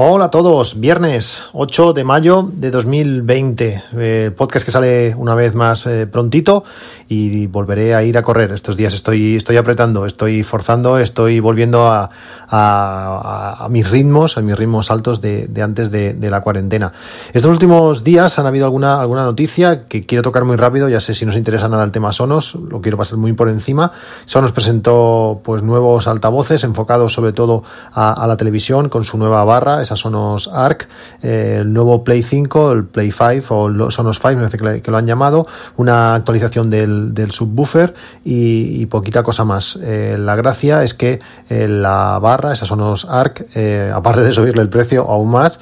Hola 0.00 0.26
a 0.26 0.30
todos, 0.30 0.78
viernes 0.78 1.42
8 1.54 1.92
de 1.92 2.04
mayo 2.04 2.48
de 2.52 2.70
2020, 2.70 3.82
eh, 3.96 4.30
podcast 4.30 4.64
que 4.64 4.70
sale 4.70 5.12
una 5.16 5.34
vez 5.34 5.56
más 5.56 5.86
eh, 5.86 6.06
prontito 6.06 6.62
y 7.08 7.48
volveré 7.48 7.96
a 7.96 8.04
ir 8.04 8.16
a 8.16 8.22
correr. 8.22 8.52
Estos 8.52 8.76
días 8.76 8.94
estoy, 8.94 9.34
estoy 9.34 9.56
apretando, 9.56 10.06
estoy 10.06 10.44
forzando, 10.44 11.00
estoy 11.00 11.40
volviendo 11.40 11.88
a, 11.88 12.10
a, 12.48 13.64
a 13.64 13.68
mis 13.70 13.90
ritmos, 13.90 14.38
a 14.38 14.42
mis 14.42 14.56
ritmos 14.56 14.92
altos 14.92 15.20
de, 15.20 15.50
antes 15.60 15.90
de, 15.90 16.16
la 16.30 16.42
cuarentena. 16.42 16.92
Estos 17.32 17.50
últimos 17.50 18.04
días 18.04 18.38
han 18.38 18.46
habido 18.46 18.66
alguna, 18.66 19.00
alguna 19.00 19.24
noticia 19.24 19.88
que 19.88 20.06
quiero 20.06 20.22
tocar 20.22 20.44
muy 20.44 20.54
rápido, 20.54 20.88
ya 20.88 21.00
sé 21.00 21.12
si 21.12 21.26
nos 21.26 21.36
interesa 21.36 21.68
nada 21.68 21.82
el 21.82 21.90
tema 21.90 22.12
Sonos, 22.12 22.54
lo 22.54 22.80
quiero 22.80 22.98
pasar 22.98 23.18
muy 23.18 23.32
por 23.32 23.48
encima. 23.48 23.90
Sonos 24.26 24.52
presentó 24.52 25.40
pues 25.42 25.64
nuevos 25.64 26.06
altavoces 26.06 26.62
enfocados 26.62 27.14
sobre 27.14 27.32
todo 27.32 27.64
a 27.92 28.26
la 28.28 28.36
televisión 28.36 28.90
con 28.90 29.04
su 29.04 29.18
nueva 29.18 29.42
barra, 29.44 29.82
esa 29.88 29.96
Sonos 29.96 30.48
Arc, 30.52 30.88
eh, 31.22 31.58
el 31.60 31.72
nuevo 31.72 32.04
Play 32.04 32.22
5, 32.22 32.72
el 32.72 32.84
Play 32.84 33.10
5 33.10 33.54
o 33.54 33.90
Sonos 33.90 34.18
5, 34.18 34.36
me 34.36 34.48
parece 34.48 34.82
que, 34.82 34.90
lo 34.90 34.96
han 34.96 35.06
llamado, 35.06 35.46
una 35.76 36.14
actualización 36.14 36.70
del 36.70 37.14
del, 37.14 37.30
subwoofer 37.30 37.94
y, 38.24 38.86
poquita 38.86 39.22
cosa 39.22 39.44
más. 39.44 39.78
Eh, 39.82 40.16
la 40.18 40.36
gracia 40.36 40.82
es 40.82 40.94
que 40.94 41.18
eh, 41.48 41.68
la 41.68 42.18
barra, 42.20 42.52
esas 42.52 42.68
son 42.68 42.80
los 42.80 43.04
ARC, 43.04 43.46
aparte 43.94 44.22
de 44.22 44.32
subirle 44.32 44.62
el 44.62 44.68
precio 44.68 45.06
aún 45.08 45.30
más, 45.30 45.58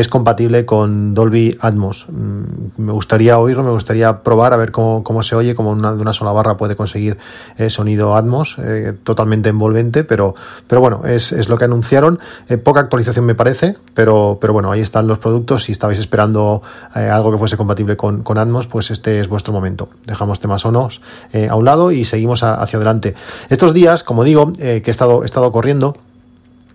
es 0.00 0.08
compatible 0.08 0.64
con 0.64 1.12
Dolby 1.12 1.58
Atmos. 1.60 2.06
Mm, 2.08 2.82
me 2.82 2.92
gustaría 2.92 3.38
oírlo, 3.38 3.64
me 3.64 3.70
gustaría 3.70 4.22
probar 4.22 4.52
a 4.52 4.56
ver 4.56 4.70
cómo, 4.70 5.02
cómo 5.02 5.24
se 5.24 5.34
oye, 5.34 5.56
como 5.56 5.70
una, 5.70 5.92
de 5.92 6.00
una 6.00 6.12
sola 6.12 6.30
barra 6.30 6.56
puede 6.56 6.76
conseguir 6.76 7.18
eh, 7.56 7.68
sonido 7.68 8.14
Atmos 8.14 8.56
eh, 8.58 8.94
totalmente 9.02 9.48
envolvente, 9.48 10.04
pero, 10.04 10.36
pero 10.68 10.80
bueno, 10.80 11.02
es, 11.04 11.32
es 11.32 11.48
lo 11.48 11.58
que 11.58 11.64
anunciaron. 11.64 12.20
Eh, 12.48 12.58
poca 12.58 12.80
actualización 12.80 13.24
me 13.24 13.34
parece, 13.34 13.76
pero, 13.94 14.38
pero 14.40 14.52
bueno, 14.52 14.70
ahí 14.70 14.80
están 14.80 15.08
los 15.08 15.18
productos. 15.18 15.64
Si 15.64 15.72
estabais 15.72 15.98
esperando 15.98 16.62
algo 16.94 17.32
que 17.32 17.38
fuese 17.38 17.56
compatible 17.56 17.96
con, 17.96 18.22
con, 18.22 18.38
Atmos, 18.38 18.68
pues 18.68 18.92
este 18.92 19.18
es 19.18 19.28
vuestro 19.28 19.52
momento. 19.52 19.88
Dejamos 20.06 20.38
temas 20.38 20.62
Sonos 20.62 21.00
a 21.48 21.56
un 21.56 21.64
lado 21.64 21.90
y 21.90 22.04
seguimos 22.04 22.42
hacia 22.44 22.76
adelante. 22.76 23.14
Estos 23.48 23.74
días, 23.74 24.04
como 24.04 24.22
digo, 24.22 24.52
que 24.52 24.82
he 24.84 24.90
estado, 24.90 25.22
he 25.22 25.26
estado 25.26 25.50
corriendo, 25.50 25.96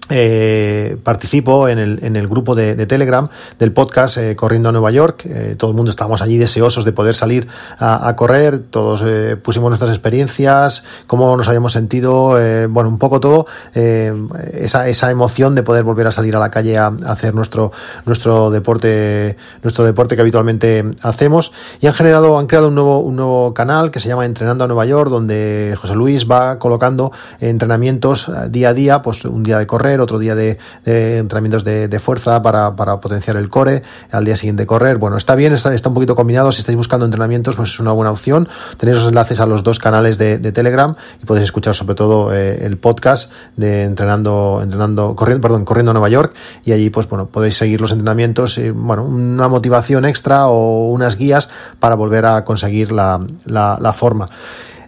eh, 0.09 0.97
participo 1.01 1.69
en 1.69 1.79
el, 1.79 1.99
en 2.03 2.15
el 2.15 2.27
grupo 2.27 2.55
de, 2.55 2.75
de, 2.75 2.85
Telegram 2.85 3.29
del 3.57 3.71
podcast 3.71 4.17
eh, 4.17 4.35
Corriendo 4.35 4.69
a 4.69 4.71
Nueva 4.73 4.91
York. 4.91 5.25
Eh, 5.25 5.55
todo 5.57 5.71
el 5.71 5.77
mundo 5.77 5.91
estábamos 5.91 6.21
allí 6.21 6.37
deseosos 6.37 6.83
de 6.83 6.91
poder 6.91 7.15
salir 7.15 7.47
a, 7.79 8.13
correr. 8.17 8.63
Todos 8.69 9.01
eh, 9.05 9.37
pusimos 9.41 9.69
nuestras 9.69 9.91
experiencias, 9.91 10.83
cómo 11.07 11.35
nos 11.37 11.47
habíamos 11.47 11.73
sentido, 11.73 12.37
bueno, 12.69 12.89
un 12.89 12.97
poco 12.99 13.19
todo. 13.19 13.47
Esa, 13.73 14.87
esa 14.87 15.11
emoción 15.11 15.55
de 15.55 15.63
poder 15.63 15.83
volver 15.83 16.07
a 16.07 16.11
salir 16.11 16.35
a 16.35 16.39
la 16.39 16.51
calle 16.51 16.77
a, 16.77 16.87
a, 16.87 17.11
hacer 17.11 17.33
nuestro, 17.33 17.71
nuestro 18.05 18.51
deporte, 18.51 19.37
nuestro 19.63 19.85
deporte 19.85 20.15
que 20.15 20.21
habitualmente 20.21 20.85
hacemos. 21.01 21.53
Y 21.79 21.87
han 21.87 21.93
generado, 21.93 22.37
han 22.37 22.47
creado 22.47 22.67
un 22.67 22.75
nuevo, 22.75 22.99
un 22.99 23.15
nuevo 23.15 23.53
canal 23.53 23.89
que 23.91 23.99
se 23.99 24.09
llama 24.09 24.25
Entrenando 24.25 24.65
a 24.65 24.67
Nueva 24.67 24.85
York, 24.85 25.09
donde 25.09 25.75
José 25.79 25.95
Luis 25.95 26.29
va 26.29 26.59
colocando 26.59 27.11
entrenamientos 27.39 28.29
día 28.49 28.69
a 28.69 28.73
día, 28.73 29.01
pues 29.01 29.23
un 29.25 29.43
día 29.43 29.57
de 29.57 29.67
correr 29.67 29.92
otro 29.99 30.19
día 30.19 30.35
de, 30.35 30.57
entrenamientos 30.85 31.63
de, 31.63 31.99
fuerza 31.99 32.41
para, 32.41 32.75
potenciar 32.75 33.37
el 33.37 33.49
core, 33.49 33.83
al 34.11 34.25
día 34.25 34.35
siguiente 34.35 34.65
correr. 34.65 34.97
Bueno, 34.97 35.17
está 35.17 35.35
bien, 35.35 35.53
está, 35.53 35.73
está, 35.73 35.89
un 35.89 35.95
poquito 35.95 36.15
combinado. 36.15 36.51
Si 36.51 36.59
estáis 36.59 36.77
buscando 36.77 37.05
entrenamientos, 37.05 37.55
pues 37.55 37.69
es 37.69 37.79
una 37.79 37.91
buena 37.91 38.11
opción. 38.11 38.47
Tenéis 38.77 38.99
los 38.99 39.07
enlaces 39.07 39.39
a 39.39 39.45
los 39.45 39.63
dos 39.63 39.79
canales 39.79 40.17
de, 40.17 40.53
Telegram 40.53 40.95
y 41.21 41.25
podéis 41.25 41.45
escuchar 41.45 41.73
sobre 41.73 41.95
todo 41.95 42.33
eh, 42.33 42.65
el 42.65 42.77
podcast 42.77 43.31
de 43.55 43.83
entrenando, 43.83 44.59
entrenando, 44.61 45.15
corriendo, 45.15 45.41
perdón, 45.41 45.65
corriendo 45.65 45.91
a 45.91 45.93
Nueva 45.93 46.09
York 46.09 46.35
y 46.63 46.73
allí 46.73 46.89
pues 46.89 47.09
bueno, 47.09 47.25
podéis 47.25 47.57
seguir 47.57 47.81
los 47.81 47.91
entrenamientos 47.91 48.57
y 48.57 48.69
bueno, 48.69 49.03
una 49.03 49.47
motivación 49.47 50.05
extra 50.05 50.47
o 50.47 50.89
unas 50.89 51.17
guías 51.17 51.49
para 51.79 51.95
volver 51.95 52.25
a 52.25 52.45
conseguir 52.45 52.91
la, 52.91 53.19
la 53.45 53.93
forma. 53.93 54.29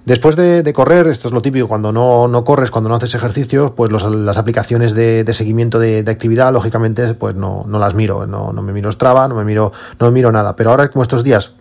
Después 0.05 0.35
de, 0.35 0.71
correr, 0.73 1.07
esto 1.07 1.27
es 1.27 1.33
lo 1.33 1.41
típico, 1.41 1.67
cuando 1.67 1.91
no, 1.91 2.27
no 2.27 2.43
corres, 2.43 2.69
cuando 2.69 2.89
no 2.89 2.95
haces 2.95 3.15
ejercicio, 3.15 3.73
pues 3.73 3.91
los, 3.91 4.03
las 4.03 4.37
aplicaciones 4.37 4.93
de, 4.93 5.23
de 5.23 5.33
seguimiento 5.33 5.79
de, 5.79 6.03
de, 6.03 6.11
actividad, 6.11 6.53
lógicamente, 6.53 7.15
pues 7.15 7.33
no, 7.33 7.65
no 7.67 7.79
las 7.79 7.95
miro, 7.95 8.27
no, 8.27 8.53
no 8.53 8.61
me 8.61 8.71
miro 8.71 8.91
Strava, 8.91 9.27
no 9.27 9.33
me 9.33 9.43
miro, 9.43 9.71
no 9.99 10.05
me 10.05 10.11
miro 10.11 10.31
nada. 10.31 10.55
Pero 10.55 10.69
ahora, 10.69 10.91
como 10.91 11.01
estos 11.01 11.23
días 11.23 11.53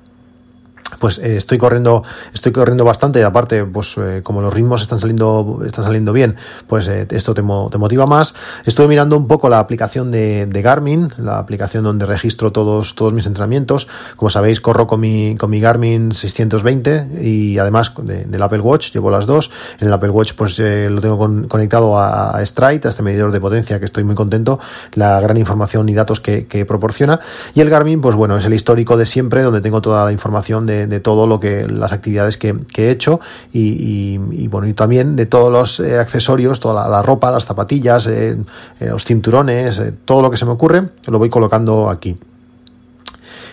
pues 0.99 1.19
eh, 1.19 1.37
estoy 1.37 1.59
corriendo 1.59 2.03
estoy 2.33 2.53
corriendo 2.53 2.85
bastante. 2.85 3.25
Aparte 3.25 3.65
pues 3.65 3.95
eh, 3.97 4.21
como 4.23 4.41
los 4.41 4.53
ritmos 4.53 4.83
están 4.83 5.01
saliendo 5.01 5.61
están 5.65 5.85
saliendo 5.85 6.13
bien 6.13 6.37
pues 6.67 6.87
eh, 6.89 7.07
esto 7.11 7.35
te, 7.35 7.43
mo 7.43 7.69
te, 7.71 7.79
motiva 7.79 8.07
más. 8.07 8.35
Estoy 8.65 8.89
mirando 8.89 9.17
un 9.17 9.27
poco 9.27 9.49
la 9.49 9.59
aplicación 9.59 10.11
de, 10.11 10.49
Garmin 10.65 11.13
la 11.19 11.39
aplicación 11.39 11.85
donde 11.85 12.07
registro 12.07 12.53
todos 12.53 12.95
todos 12.95 13.13
mis 13.13 13.27
entrenamientos. 13.27 13.89
Como 14.17 14.31
sabéis 14.31 14.61
corro 14.61 14.87
con 14.87 15.01
mi 15.01 15.37
con 15.37 15.51
mi 15.51 15.61
Garmin 15.61 16.13
620 16.13 17.23
y 17.23 17.59
además 17.59 17.93
de, 18.03 18.25
del 18.25 18.43
Apple 18.43 18.61
Watch 18.61 18.93
llevo 18.93 19.11
las 19.11 19.27
dos. 19.27 19.51
En 19.81 19.89
el 19.89 19.93
Apple 19.93 20.11
Watch 20.11 20.33
pues 20.35 20.59
lo 20.59 21.01
tengo 21.01 21.19
con, 21.19 21.49
conectado 21.49 21.99
a, 21.99 22.37
a 22.37 22.47
Stride 22.47 22.87
a 22.87 22.91
este 22.91 23.03
medidor 23.03 23.33
de 23.33 23.41
potencia 23.41 23.79
que 23.79 23.85
estoy 23.85 24.05
muy 24.05 24.15
contento. 24.15 24.59
La 24.95 25.21
gran 25.21 25.37
información 25.37 25.89
y 25.89 25.95
datos 25.95 26.21
que, 26.21 26.47
que 26.47 26.65
proporciona. 26.65 27.21
Y 27.55 27.61
el 27.61 27.71
Garmin 27.71 28.01
pues 28.01 28.15
bueno 28.15 28.37
es 28.37 28.45
el 28.45 28.55
histórico 28.55 28.97
de 28.97 29.07
siempre 29.07 29.43
donde 29.43 29.61
tengo 29.61 29.81
toda 29.81 30.05
la 30.05 30.13
información 30.13 30.67
de, 30.67 30.74
de 30.87 31.01
todo 31.01 31.27
lo 31.27 31.41
que 31.41 31.67
las 31.67 31.93
actividades 31.93 32.37
que, 32.37 32.55
he 32.77 32.91
hecho 32.91 33.21
y, 33.53 34.19
y, 34.33 34.49
bueno 34.49 34.67
y 34.67 34.75
también 34.75 35.17
de 35.17 35.27
todos 35.27 35.51
los 35.51 35.81
eh, 35.81 35.99
accesorios 35.99 36.61
toda 36.61 36.89
la, 36.89 37.03
ropa 37.03 37.31
las 37.31 37.45
zapatillas 37.45 38.07
eh, 38.07 38.37
eh, 38.81 38.87
los 38.87 39.05
cinturones 39.05 39.81
todo 40.05 40.23
lo 40.23 40.31
que 40.31 40.37
se 40.37 40.45
me 40.45 40.53
ocurre 40.53 40.89
lo 41.07 41.19
voy 41.19 41.31
colocando 41.31 41.89
aquí 41.89 42.17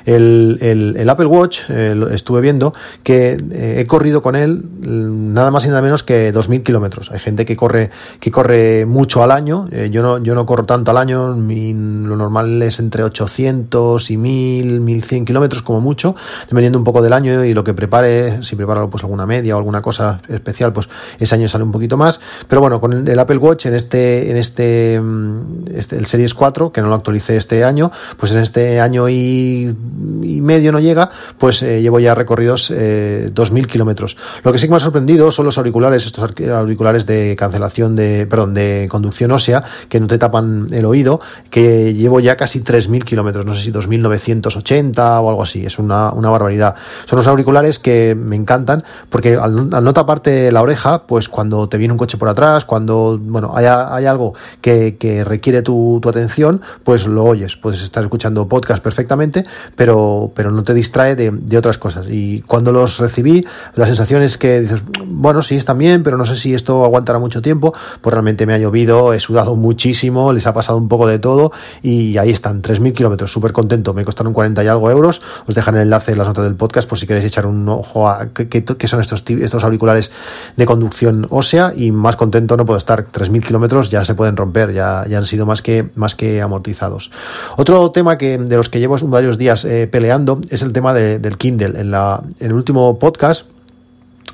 el, 0.05 0.57
el, 0.61 0.95
el 0.97 1.09
Apple 1.09 1.25
Watch, 1.25 1.61
eh, 1.69 1.95
estuve 2.11 2.41
viendo 2.41 2.73
que 3.03 3.37
eh, 3.51 3.75
he 3.79 3.87
corrido 3.87 4.21
con 4.21 4.35
él 4.35 4.63
mm, 4.63 5.33
nada 5.33 5.51
más 5.51 5.65
y 5.65 5.69
nada 5.69 5.81
menos 5.81 6.03
que 6.03 6.33
2.000 6.33 6.63
kilómetros. 6.63 7.11
Hay 7.11 7.19
gente 7.19 7.45
que 7.45 7.55
corre, 7.55 7.91
que 8.19 8.31
corre 8.31 8.85
mucho 8.85 9.23
al 9.23 9.31
año. 9.31 9.67
Eh, 9.71 9.89
yo, 9.91 10.01
no, 10.01 10.17
yo 10.19 10.35
no 10.35 10.45
corro 10.45 10.65
tanto 10.65 10.91
al 10.91 10.97
año. 10.97 11.35
Mi, 11.35 11.73
lo 11.73 12.15
normal 12.15 12.61
es 12.61 12.79
entre 12.79 13.03
800 13.03 14.11
y 14.11 14.17
1.000, 14.17 14.81
1.100 14.81 15.25
kilómetros 15.25 15.61
como 15.61 15.81
mucho, 15.81 16.15
dependiendo 16.47 16.77
un 16.77 16.83
poco 16.83 17.01
del 17.01 17.13
año 17.13 17.43
y 17.45 17.53
lo 17.53 17.63
que 17.63 17.73
prepare. 17.73 18.43
Si 18.43 18.55
preparo 18.55 18.89
pues 18.89 19.03
alguna 19.03 19.25
media 19.25 19.55
o 19.55 19.57
alguna 19.57 19.81
cosa 19.81 20.21
especial, 20.27 20.73
pues 20.73 20.89
ese 21.19 21.35
año 21.35 21.47
sale 21.47 21.63
un 21.63 21.71
poquito 21.71 21.97
más. 21.97 22.19
Pero 22.47 22.61
bueno, 22.61 22.79
con 22.79 23.07
el, 23.07 23.19
Apple 23.19 23.37
Watch 23.37 23.65
en 23.67 23.75
este, 23.75 24.31
en 24.31 24.37
este, 24.37 24.99
mm, 24.99 25.65
este, 25.75 25.97
el 25.97 26.05
Series 26.05 26.33
4, 26.33 26.71
que 26.71 26.81
no 26.81 26.87
lo 26.87 26.95
actualicé 26.95 27.37
este 27.37 27.63
año, 27.63 27.91
pues 28.17 28.31
en 28.31 28.39
este 28.39 28.79
año 28.79 29.09
y 29.09 29.75
y 30.23 30.41
medio 30.41 30.71
no 30.71 30.79
llega, 30.79 31.09
pues 31.37 31.61
eh, 31.63 31.81
llevo 31.81 31.99
ya 31.99 32.15
recorridos 32.15 32.71
eh, 32.71 33.31
2.000 33.33 33.67
kilómetros. 33.67 34.17
Lo 34.43 34.51
que 34.51 34.57
sí 34.57 34.67
que 34.67 34.71
me 34.71 34.77
ha 34.77 34.79
sorprendido 34.79 35.31
son 35.31 35.45
los 35.45 35.57
auriculares, 35.57 36.05
estos 36.05 36.33
auriculares 36.49 37.05
de 37.05 37.35
cancelación 37.37 37.95
de, 37.95 38.25
perdón, 38.27 38.53
de 38.53 38.87
conducción 38.89 39.31
ósea, 39.31 39.63
que 39.89 39.99
no 39.99 40.07
te 40.07 40.17
tapan 40.17 40.67
el 40.71 40.85
oído, 40.85 41.19
que 41.49 41.93
llevo 41.93 42.19
ya 42.19 42.37
casi 42.37 42.61
3.000 42.63 43.03
kilómetros, 43.03 43.45
no 43.45 43.53
sé 43.53 43.61
si 43.61 43.71
2.980 43.71 45.21
o 45.21 45.29
algo 45.29 45.43
así, 45.43 45.65
es 45.65 45.79
una, 45.79 46.11
una 46.11 46.29
barbaridad. 46.29 46.75
Son 47.05 47.17
los 47.17 47.27
auriculares 47.27 47.79
que 47.79 48.15
me 48.15 48.35
encantan, 48.35 48.83
porque 49.09 49.35
al, 49.35 49.69
al, 49.73 49.83
no 49.83 49.93
taparte 49.93 50.51
la 50.51 50.61
oreja, 50.61 51.03
pues 51.03 51.29
cuando 51.29 51.67
te 51.67 51.77
viene 51.77 51.91
un 51.91 51.97
coche 51.97 52.17
por 52.17 52.29
atrás, 52.29 52.65
cuando, 52.65 53.19
bueno, 53.21 53.51
hay, 53.55 53.65
hay 53.65 54.05
algo 54.05 54.33
que, 54.61 54.97
que 54.97 55.23
requiere 55.23 55.61
tu, 55.61 55.99
tu 56.01 56.09
atención, 56.09 56.61
pues 56.83 57.05
lo 57.05 57.23
oyes, 57.23 57.55
puedes 57.55 57.81
estar 57.81 58.03
escuchando 58.03 58.47
podcast 58.47 58.81
perfectamente, 58.83 59.45
pero, 59.75 59.80
pero 59.85 60.51
no 60.51 60.63
te 60.63 60.73
distrae 60.73 61.15
de, 61.15 61.31
de, 61.31 61.57
otras 61.57 61.77
cosas. 61.77 62.07
Y 62.09 62.41
cuando 62.41 62.71
los 62.71 62.99
recibí, 62.99 63.45
la 63.75 63.85
sensación 63.85 64.21
es 64.21 64.37
que 64.37 64.61
dices, 64.61 64.83
bueno, 65.05 65.41
sí 65.41 65.55
están 65.55 65.77
bien, 65.77 66.03
pero 66.03 66.17
no 66.17 66.25
sé 66.25 66.35
si 66.35 66.53
esto 66.53 66.83
aguantará 66.83 67.19
mucho 67.19 67.41
tiempo. 67.41 67.73
Pues 68.01 68.13
realmente 68.13 68.45
me 68.45 68.53
ha 68.53 68.57
llovido, 68.57 69.13
he 69.13 69.19
sudado 69.19 69.55
muchísimo, 69.55 70.33
les 70.33 70.47
ha 70.47 70.53
pasado 70.53 70.77
un 70.77 70.87
poco 70.87 71.07
de 71.07 71.19
todo 71.19 71.51
y 71.81 72.17
ahí 72.17 72.29
están, 72.29 72.61
3.000 72.61 72.93
kilómetros, 72.93 73.31
súper 73.31 73.51
contento. 73.53 73.93
Me 73.93 74.05
costaron 74.05 74.33
40 74.33 74.63
y 74.63 74.67
algo 74.67 74.91
euros. 74.91 75.21
Os 75.47 75.55
dejan 75.55 75.75
el 75.75 75.81
enlace 75.81 76.11
en 76.11 76.19
las 76.19 76.27
notas 76.27 76.43
del 76.43 76.55
podcast 76.55 76.87
por 76.87 76.99
si 76.99 77.07
queréis 77.07 77.25
echar 77.25 77.45
un 77.45 77.67
ojo 77.67 78.09
a 78.09 78.29
qué 78.33 78.87
son 78.87 79.01
estos, 79.01 79.23
estos 79.27 79.63
auriculares 79.63 80.11
de 80.57 80.65
conducción 80.65 81.27
ósea 81.29 81.73
y 81.75 81.91
más 81.91 82.15
contento 82.15 82.57
no 82.57 82.65
puedo 82.65 82.77
estar. 82.77 83.07
3.000 83.11 83.45
kilómetros 83.45 83.89
ya 83.89 84.03
se 84.05 84.15
pueden 84.15 84.37
romper, 84.37 84.73
ya, 84.73 85.05
ya 85.07 85.17
han 85.17 85.25
sido 85.25 85.45
más 85.45 85.61
que, 85.61 85.89
más 85.95 86.15
que 86.15 86.41
amortizados. 86.41 87.11
Otro 87.57 87.91
tema 87.91 88.17
que 88.17 88.37
de 88.37 88.57
los 88.57 88.69
que 88.69 88.79
llevo 88.79 88.97
varios 89.03 89.37
días 89.37 89.65
eh, 89.71 89.87
peleando 89.87 90.41
es 90.49 90.61
el 90.63 90.73
tema 90.73 90.93
de, 90.93 91.17
del 91.17 91.37
Kindle. 91.37 91.79
En, 91.79 91.91
la, 91.91 92.21
en 92.41 92.47
el 92.47 92.53
último 92.53 92.99
podcast 92.99 93.47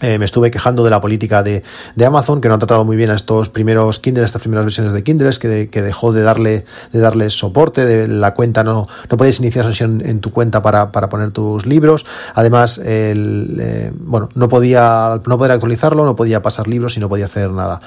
eh, 0.02 0.20
me 0.20 0.26
estuve 0.26 0.52
quejando 0.52 0.84
de 0.84 0.90
la 0.90 1.02
política 1.02 1.44
de, 1.44 1.64
de, 1.96 2.06
Amazon, 2.06 2.42
que 2.42 2.48
no 2.50 2.56
ha 2.56 2.60
tratado 2.60 2.86
muy 2.86 2.96
bien 2.96 3.10
a 3.10 3.16
estos 3.16 3.50
primeros 3.50 4.00
Kindle, 4.00 4.24
estas 4.24 4.42
primeras 4.42 4.66
versiones 4.66 4.94
de 4.94 5.04
Kindle, 5.04 5.30
que, 5.40 5.70
que 5.70 5.82
dejó 5.82 6.14
de 6.14 6.22
darle, 6.22 6.66
de 6.92 7.00
darles 7.00 7.34
soporte, 7.34 7.86
de 7.86 8.08
la 8.08 8.34
cuenta 8.34 8.64
no, 8.64 8.88
no 9.10 9.18
puedes 9.18 9.40
iniciar 9.40 9.66
sesión 9.66 10.02
en 10.06 10.20
tu 10.20 10.32
cuenta 10.32 10.62
para, 10.62 10.92
para 10.92 11.10
poner 11.10 11.32
tus 11.32 11.66
libros. 11.66 12.06
Además, 12.36 12.78
el, 12.78 13.58
eh, 13.60 13.92
bueno, 14.00 14.30
no 14.36 14.50
podía, 14.50 15.20
no 15.26 15.38
poder 15.38 15.52
actualizarlo, 15.52 16.06
no 16.06 16.16
podía 16.16 16.42
pasar 16.42 16.68
libros 16.68 16.98
y 16.98 17.00
no 17.00 17.10
podía 17.10 17.26
hacer 17.26 17.50
nada. 17.52 17.82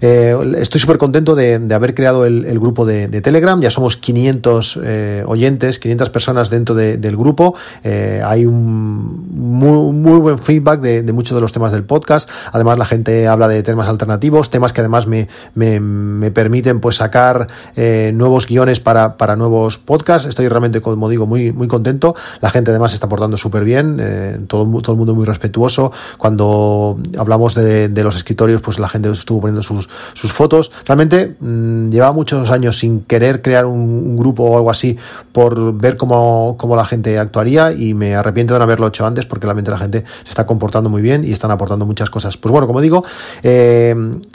Eh, 0.00 0.36
estoy 0.58 0.80
súper 0.80 0.98
contento 0.98 1.34
de, 1.34 1.58
de, 1.58 1.74
haber 1.74 1.94
creado 1.94 2.26
el, 2.26 2.44
el 2.44 2.58
grupo 2.58 2.84
de, 2.84 3.08
de, 3.08 3.20
Telegram. 3.20 3.60
Ya 3.60 3.70
somos 3.70 3.96
500 3.96 4.80
eh, 4.82 5.24
oyentes, 5.26 5.78
500 5.78 6.10
personas 6.10 6.50
dentro 6.50 6.74
del 6.74 7.16
grupo. 7.16 7.54
hay 7.84 8.46
un 8.46 9.28
muy, 9.32 9.92
muy 9.92 10.18
buen 10.18 10.38
feedback 10.38 10.80
de, 10.80 11.02
de 11.02 11.12
muchos 11.12 11.34
de 11.34 11.40
los 11.40 11.51
temas 11.52 11.72
del 11.72 11.84
podcast. 11.84 12.28
Además, 12.52 12.78
la 12.78 12.84
gente 12.84 13.28
habla 13.28 13.48
de 13.48 13.62
temas 13.62 13.88
alternativos, 13.88 14.50
temas 14.50 14.72
que 14.72 14.80
además 14.80 15.06
me, 15.06 15.28
me, 15.54 15.80
me 15.80 16.30
permiten 16.30 16.80
pues 16.80 16.96
sacar 16.96 17.48
eh, 17.76 18.12
nuevos 18.14 18.46
guiones 18.46 18.80
para, 18.80 19.16
para, 19.16 19.36
nuevos 19.36 19.78
podcasts. 19.78 20.28
Estoy 20.28 20.48
realmente, 20.48 20.80
como 20.80 21.08
digo, 21.08 21.26
muy, 21.26 21.52
muy 21.52 21.68
contento. 21.68 22.14
La 22.40 22.50
gente 22.50 22.70
además 22.70 22.94
está 22.94 23.08
portando 23.08 23.36
súper 23.36 23.64
bien, 23.64 23.98
eh, 24.00 24.38
todo, 24.46 24.64
todo 24.80 24.92
el 24.92 24.98
mundo 24.98 25.14
muy 25.14 25.24
respetuoso. 25.24 25.92
Cuando 26.18 26.98
hablamos 27.18 27.54
de, 27.54 28.02
los 28.02 28.16
escritorios, 28.16 28.60
pues 28.60 28.78
la 28.78 28.88
gente 28.88 29.10
estuvo 29.10 29.40
poniendo 29.40 29.62
sus, 29.62 29.88
sus 30.14 30.32
fotos. 30.32 30.72
Realmente 30.86 31.36
mmm, 31.38 31.90
llevaba 31.90 32.12
muchos 32.12 32.50
años 32.50 32.78
sin 32.78 33.02
querer 33.04 33.42
crear 33.42 33.66
un, 33.66 34.16
grupo 34.16 34.44
o 34.44 34.56
algo 34.56 34.70
así 34.70 34.96
por 35.32 35.74
ver 35.74 35.96
cómo, 35.96 36.56
cómo 36.58 36.76
la 36.76 36.84
gente 36.84 37.18
actuaría 37.18 37.72
y 37.72 37.94
me 37.94 38.14
arrepiento 38.14 38.54
de 38.54 38.58
no 38.58 38.64
haberlo 38.64 38.88
hecho 38.88 39.06
antes 39.06 39.26
porque 39.26 39.46
realmente 39.46 39.70
la 39.70 39.78
gente 39.78 40.04
se 40.24 40.28
está 40.28 40.46
comportando 40.46 40.90
muy 40.90 41.02
bien 41.02 41.24
y 41.24 41.32
están 41.42 41.50
aportando 41.50 41.84
muchas 41.84 42.08
cosas. 42.08 42.36
Pues 42.36 42.52
bueno, 42.52 42.68
como 42.68 42.80
digo, 42.80 43.04
eh, 43.42 43.94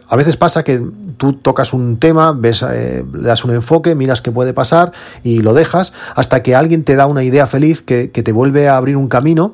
a 0.09 0.15
veces 0.17 0.35
pasa 0.35 0.63
que 0.63 0.81
tú 1.15 1.33
tocas 1.33 1.71
un 1.71 1.97
tema, 1.97 2.33
ves, 2.33 2.63
eh, 2.63 3.05
le 3.13 3.27
das 3.27 3.45
un 3.45 3.51
enfoque, 3.51 3.95
miras 3.95 4.21
qué 4.21 4.29
puede 4.29 4.53
pasar 4.53 4.91
y 5.23 5.41
lo 5.41 5.53
dejas 5.53 5.93
hasta 6.15 6.43
que 6.43 6.53
alguien 6.53 6.83
te 6.83 6.97
da 6.97 7.07
una 7.07 7.23
idea 7.23 7.47
feliz 7.47 7.81
que, 7.81 8.11
que 8.11 8.23
te 8.23 8.33
vuelve 8.33 8.67
a 8.67 8.75
abrir 8.75 8.97
un 8.97 9.07
camino 9.07 9.53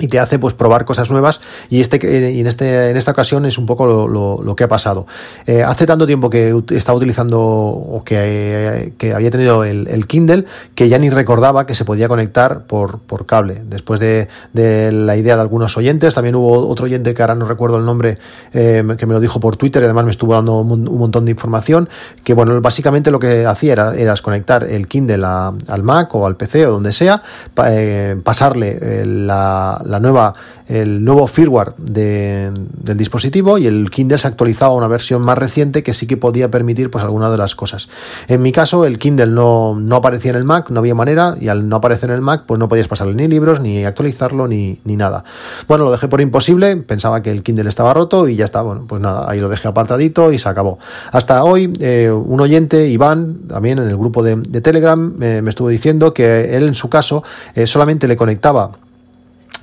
y 0.00 0.08
te 0.08 0.18
hace 0.18 0.38
pues 0.38 0.54
probar 0.54 0.84
cosas 0.84 1.10
nuevas. 1.10 1.40
Y 1.68 1.80
este 1.80 2.00
y 2.32 2.40
en 2.40 2.46
este 2.46 2.90
en 2.90 2.96
esta 2.96 3.12
ocasión 3.12 3.46
es 3.46 3.58
un 3.58 3.66
poco 3.66 3.86
lo, 3.86 4.08
lo, 4.08 4.42
lo 4.42 4.56
que 4.56 4.64
ha 4.64 4.68
pasado. 4.68 5.06
Eh, 5.46 5.62
hace 5.62 5.86
tanto 5.86 6.06
tiempo 6.06 6.30
que 6.30 6.54
estaba 6.70 6.96
utilizando 6.96 7.40
o 7.40 8.02
que, 8.04 8.94
que 8.98 9.12
había 9.12 9.30
tenido 9.30 9.64
el, 9.64 9.86
el, 9.88 10.06
Kindle 10.06 10.46
que 10.74 10.88
ya 10.88 10.98
ni 10.98 11.10
recordaba 11.10 11.66
que 11.66 11.74
se 11.74 11.84
podía 11.84 12.08
conectar 12.08 12.66
por, 12.66 13.00
por 13.00 13.26
cable. 13.26 13.62
Después 13.64 14.00
de, 14.00 14.28
de, 14.52 14.90
la 14.92 15.16
idea 15.16 15.36
de 15.36 15.42
algunos 15.42 15.76
oyentes 15.76 16.14
también 16.14 16.34
hubo 16.34 16.68
otro 16.68 16.86
oyente 16.86 17.14
que 17.14 17.22
ahora 17.22 17.34
no 17.34 17.46
recuerdo 17.46 17.78
el 17.78 17.84
nombre 17.84 18.18
eh, 18.52 18.82
que 18.98 19.06
me 19.06 19.14
lo 19.14 19.20
dijo 19.20 19.40
por 19.40 19.56
Twitter 19.56 19.82
y 19.82 19.84
además 19.84 20.04
me 20.04 20.10
estuvo 20.10 20.34
dando 20.34 20.60
un, 20.60 20.88
un, 20.88 20.98
montón 20.98 21.24
de 21.24 21.30
información 21.30 21.88
que 22.24 22.34
bueno 22.34 22.60
básicamente 22.60 23.10
lo 23.10 23.18
que 23.18 23.46
hacía 23.46 23.72
era, 23.72 23.94
era 23.94 24.14
conectar 24.22 24.64
el 24.64 24.86
Kindle 24.88 25.24
a, 25.24 25.52
al 25.68 25.82
Mac 25.82 26.14
o 26.14 26.26
al 26.26 26.36
PC 26.36 26.66
o 26.66 26.72
donde 26.72 26.92
sea 26.92 27.22
pa, 27.54 27.68
eh, 27.70 28.16
pasarle 28.22 28.78
eh, 28.80 29.04
la 29.06 29.80
la 29.90 30.00
nueva, 30.00 30.34
el 30.68 31.04
nuevo 31.04 31.26
firmware 31.26 31.74
de, 31.76 32.50
del 32.52 32.96
dispositivo 32.96 33.58
y 33.58 33.66
el 33.66 33.90
Kindle 33.90 34.18
se 34.18 34.28
actualizaba 34.28 34.72
a 34.72 34.76
una 34.76 34.86
versión 34.86 35.22
más 35.22 35.36
reciente 35.36 35.82
que 35.82 35.92
sí 35.92 36.06
que 36.06 36.16
podía 36.16 36.50
permitir 36.50 36.90
pues 36.90 37.02
alguna 37.02 37.30
de 37.30 37.36
las 37.36 37.54
cosas. 37.54 37.88
En 38.28 38.40
mi 38.40 38.52
caso 38.52 38.84
el 38.84 38.98
Kindle 38.98 39.26
no, 39.26 39.74
no 39.74 39.96
aparecía 39.96 40.30
en 40.30 40.36
el 40.36 40.44
Mac, 40.44 40.70
no 40.70 40.78
había 40.78 40.94
manera 40.94 41.36
y 41.40 41.48
al 41.48 41.68
no 41.68 41.76
aparecer 41.76 42.10
en 42.10 42.16
el 42.16 42.22
Mac 42.22 42.44
pues 42.46 42.58
no 42.58 42.68
podías 42.68 42.86
pasarle 42.86 43.14
ni 43.14 43.26
libros, 43.26 43.60
ni 43.60 43.84
actualizarlo, 43.84 44.46
ni, 44.46 44.78
ni 44.84 44.96
nada. 44.96 45.24
Bueno, 45.66 45.84
lo 45.84 45.90
dejé 45.90 46.06
por 46.06 46.20
imposible, 46.20 46.76
pensaba 46.76 47.22
que 47.22 47.32
el 47.32 47.42
Kindle 47.42 47.68
estaba 47.68 47.92
roto 47.92 48.28
y 48.28 48.36
ya 48.36 48.44
está, 48.44 48.62
bueno, 48.62 48.84
pues 48.86 49.02
nada, 49.02 49.28
ahí 49.28 49.40
lo 49.40 49.48
dejé 49.48 49.66
apartadito 49.66 50.32
y 50.32 50.38
se 50.38 50.48
acabó. 50.48 50.78
Hasta 51.10 51.42
hoy 51.42 51.72
eh, 51.80 52.10
un 52.12 52.40
oyente, 52.40 52.86
Iván, 52.86 53.48
también 53.48 53.80
en 53.80 53.88
el 53.88 53.96
grupo 53.96 54.22
de, 54.22 54.36
de 54.36 54.60
Telegram, 54.60 55.16
eh, 55.20 55.40
me 55.42 55.50
estuvo 55.50 55.68
diciendo 55.68 56.14
que 56.14 56.56
él 56.56 56.68
en 56.68 56.74
su 56.74 56.88
caso 56.88 57.24
eh, 57.54 57.66
solamente 57.66 58.06
le 58.06 58.16
conectaba 58.16 58.70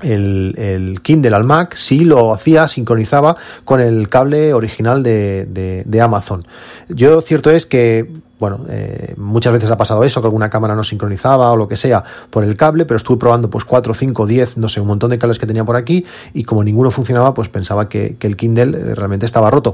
el, 0.01 0.53
el, 0.57 1.01
Kindle 1.01 1.35
al 1.35 1.43
Mac 1.43 1.75
si 1.75 2.05
lo 2.05 2.33
hacía, 2.33 2.67
sincronizaba 2.67 3.35
con 3.65 3.79
el 3.79 4.09
cable 4.09 4.53
original 4.53 5.03
de, 5.03 5.45
de, 5.85 6.01
Amazon. 6.01 6.45
Yo 6.89 7.21
cierto 7.21 7.51
es 7.51 7.65
que 7.65 8.07
bueno, 8.39 8.59
eh, 8.69 9.15
muchas 9.17 9.51
veces 9.51 9.71
ha 9.71 9.77
pasado 9.77 10.03
eso, 10.03 10.21
que 10.21 10.27
alguna 10.27 10.49
cámara 10.49 10.75
no 10.75 10.83
sincronizaba 10.83 11.51
o 11.51 11.55
lo 11.55 11.67
que 11.67 11.75
sea 11.75 12.03
por 12.29 12.43
el 12.43 12.55
cable, 12.55 12.85
pero 12.85 12.97
estuve 12.97 13.17
probando 13.17 13.49
pues 13.49 13.65
4, 13.65 13.95
5, 13.95 14.27
10, 14.27 14.57
no 14.57 14.69
sé, 14.69 14.79
un 14.79 14.87
montón 14.87 15.09
de 15.09 15.17
cables 15.17 15.39
que 15.39 15.47
tenía 15.47 15.63
por 15.63 15.75
aquí 15.75 16.05
y 16.33 16.43
como 16.43 16.63
ninguno 16.63 16.91
funcionaba, 16.91 17.33
pues 17.33 17.49
pensaba 17.49 17.89
que, 17.89 18.15
que 18.17 18.27
el 18.27 18.37
Kindle 18.37 18.77
eh, 18.77 18.95
realmente 18.95 19.25
estaba 19.25 19.49
roto. 19.49 19.73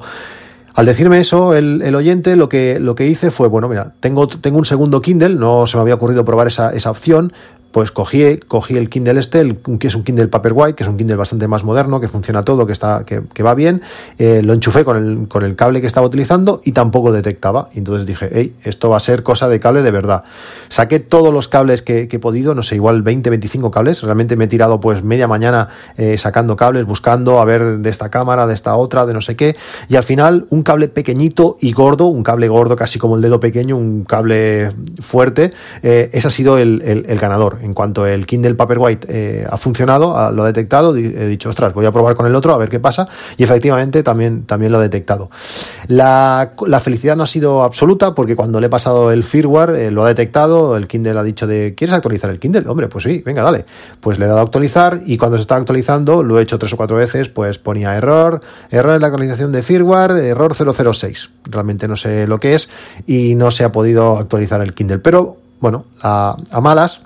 Al 0.76 0.88
decirme 0.88 1.20
eso, 1.20 1.54
el, 1.54 1.84
el, 1.84 1.94
oyente, 1.94 2.36
lo 2.36 2.50
que, 2.50 2.80
lo 2.80 2.96
que 2.96 3.06
hice 3.06 3.30
fue, 3.30 3.48
bueno, 3.48 3.70
mira, 3.70 3.94
tengo, 4.00 4.28
tengo 4.28 4.58
un 4.58 4.66
segundo 4.66 5.02
Kindle, 5.02 5.36
no 5.36 5.68
se 5.68 5.78
me 5.78 5.82
había 5.82 5.94
ocurrido 5.94 6.26
probar 6.26 6.48
esa, 6.48 6.72
esa 6.72 6.90
opción, 6.90 7.32
pues 7.74 7.92
cogí, 7.92 8.38
cogí 8.48 8.78
el 8.78 8.88
Kindle 8.88 9.20
este, 9.20 9.58
que 9.80 9.88
es 9.88 9.96
un 9.96 10.04
Kindle 10.04 10.28
Paperwhite, 10.28 10.76
que 10.76 10.84
es 10.84 10.90
un 10.90 10.96
Kindle 10.96 11.16
bastante 11.16 11.48
más 11.48 11.64
moderno, 11.64 12.00
que 12.00 12.08
funciona 12.08 12.44
todo, 12.44 12.68
que 12.68 12.72
está, 12.72 13.04
que, 13.04 13.44
va 13.44 13.56
bien, 13.56 13.82
eh, 14.20 14.42
lo 14.44 14.54
enchufé 14.54 14.86
con 14.86 14.96
el, 14.96 15.28
con 15.28 15.44
el 15.44 15.56
cable 15.56 15.82
que 15.82 15.88
estaba 15.88 16.06
utilizando 16.06 16.62
y 16.64 16.74
tampoco 16.74 17.12
detectaba. 17.12 17.70
Y 17.74 17.80
entonces 17.80 18.06
dije, 18.06 18.30
hey, 18.32 18.56
esto 18.64 18.90
va 18.90 18.98
a 18.98 19.00
ser 19.00 19.24
cosa 19.24 19.50
de 19.50 19.60
cable 19.60 19.82
de 19.82 19.90
verdad. 19.90 20.24
Saqué 20.70 21.00
todos 21.00 21.34
los 21.34 21.48
cables 21.48 21.82
que, 21.82 22.08
he 22.12 22.20
podido, 22.20 22.54
no 22.54 22.62
sé, 22.62 22.76
igual 22.76 23.02
20, 23.02 23.32
25 23.32 23.72
cables. 23.72 24.04
Realmente 24.04 24.36
me 24.36 24.46
he 24.46 24.48
tirado 24.48 24.80
pues 24.80 25.04
media 25.04 25.28
mañana 25.28 25.70
eh, 25.98 26.20
sacando 26.20 26.56
cables, 26.56 26.86
buscando 26.86 27.40
a 27.40 27.46
ver 27.46 27.80
de 27.80 27.90
esta 27.90 28.10
cámara, 28.10 28.46
de 28.46 28.54
esta 28.54 28.76
otra, 28.76 29.08
de 29.08 29.16
no 29.16 29.22
sé 29.22 29.36
qué. 29.36 29.56
Y 29.90 29.96
al 29.96 30.04
final 30.04 30.46
un 30.52 30.62
cable 30.62 30.90
pequeñito 30.90 31.58
y 31.60 31.72
gordo, 31.72 32.06
un 32.06 32.22
cable 32.22 32.48
gordo 32.50 32.76
casi 32.76 33.00
como 33.00 33.16
el 33.16 33.24
dedo 33.24 33.40
pequeño, 33.40 33.78
un 33.78 34.04
cable 34.04 34.72
fuerte, 35.00 35.54
eh, 35.82 36.12
ese 36.14 36.28
ha 36.28 36.32
sido 36.32 36.60
el, 36.60 36.84
el 36.84 37.18
ganador 37.18 37.63
en 37.64 37.74
cuanto 37.74 38.06
el 38.06 38.26
Kindle 38.26 38.56
Paperwhite 38.56 39.08
eh, 39.10 39.48
ha 39.50 39.58
funcionado, 39.58 40.18
ha, 40.18 40.32
lo 40.32 40.44
ha 40.44 40.48
detectado, 40.48 40.96
he 40.96 41.28
dicho, 41.28 41.50
ostras, 41.50 41.74
voy 41.74 41.86
a 41.86 41.92
probar 41.92 42.16
con 42.16 42.26
el 42.26 42.36
otro 42.36 42.54
a 42.54 42.58
ver 42.58 42.70
qué 42.70 42.80
pasa, 42.80 43.08
y 43.38 43.44
efectivamente 43.44 44.04
también, 44.04 44.44
también 44.44 44.72
lo 44.72 44.80
ha 44.80 44.82
detectado. 44.82 45.30
La, 45.88 46.52
felicidad 46.84 47.16
no 47.16 47.24
ha 47.24 47.28
sido 47.28 47.64
absoluta 47.64 48.14
porque 48.14 48.36
cuando 48.36 48.60
le 48.60 48.68
he 48.68 48.70
pasado 48.70 49.12
el 49.12 49.24
firmware 49.24 49.76
eh, 49.76 49.92
lo 49.92 50.04
ha 50.04 50.08
detectado, 50.10 50.76
el 50.76 50.88
Kindle 50.88 51.18
ha 51.18 51.24
dicho 51.24 51.48
de, 51.48 51.74
¿quieres 51.76 51.96
actualizar 51.96 52.30
el 52.30 52.40
Kindle? 52.40 52.68
Hombre, 52.68 52.90
pues 52.90 53.06
sí, 53.06 53.24
venga, 53.26 53.42
dale. 53.42 53.66
Pues 54.02 54.20
le 54.20 54.26
he 54.26 54.28
dado 54.28 54.40
a 54.40 54.44
actualizar 54.44 55.00
y 55.06 55.18
cuando 55.18 55.38
se 55.38 55.42
está 55.42 55.56
actualizando, 55.56 56.22
lo 56.22 56.40
he 56.40 56.42
hecho 56.42 56.60
tres 56.60 56.74
o 56.74 56.78
cuatro 56.78 56.98
veces, 56.98 57.30
pues 57.30 57.60
ponía 57.60 57.96
error, 57.96 58.42
error 58.70 58.96
en 58.96 59.02
la 59.02 59.08
actualización 59.08 59.54
de 59.54 59.62
firmware, 59.62 60.12
error 60.18 60.54
006. 60.54 61.30
Realmente 61.46 61.88
no 61.88 61.96
sé 61.96 62.28
lo 62.28 62.40
que 62.40 62.56
es 62.56 62.70
y 63.08 63.36
no 63.36 63.52
se 63.52 63.64
ha 63.64 63.72
podido 63.72 64.18
actualizar 64.18 64.60
el 64.62 64.74
Kindle. 64.74 65.00
Pero 65.00 65.38
bueno, 65.62 65.86
a 66.02 66.36
malas, 66.62 67.02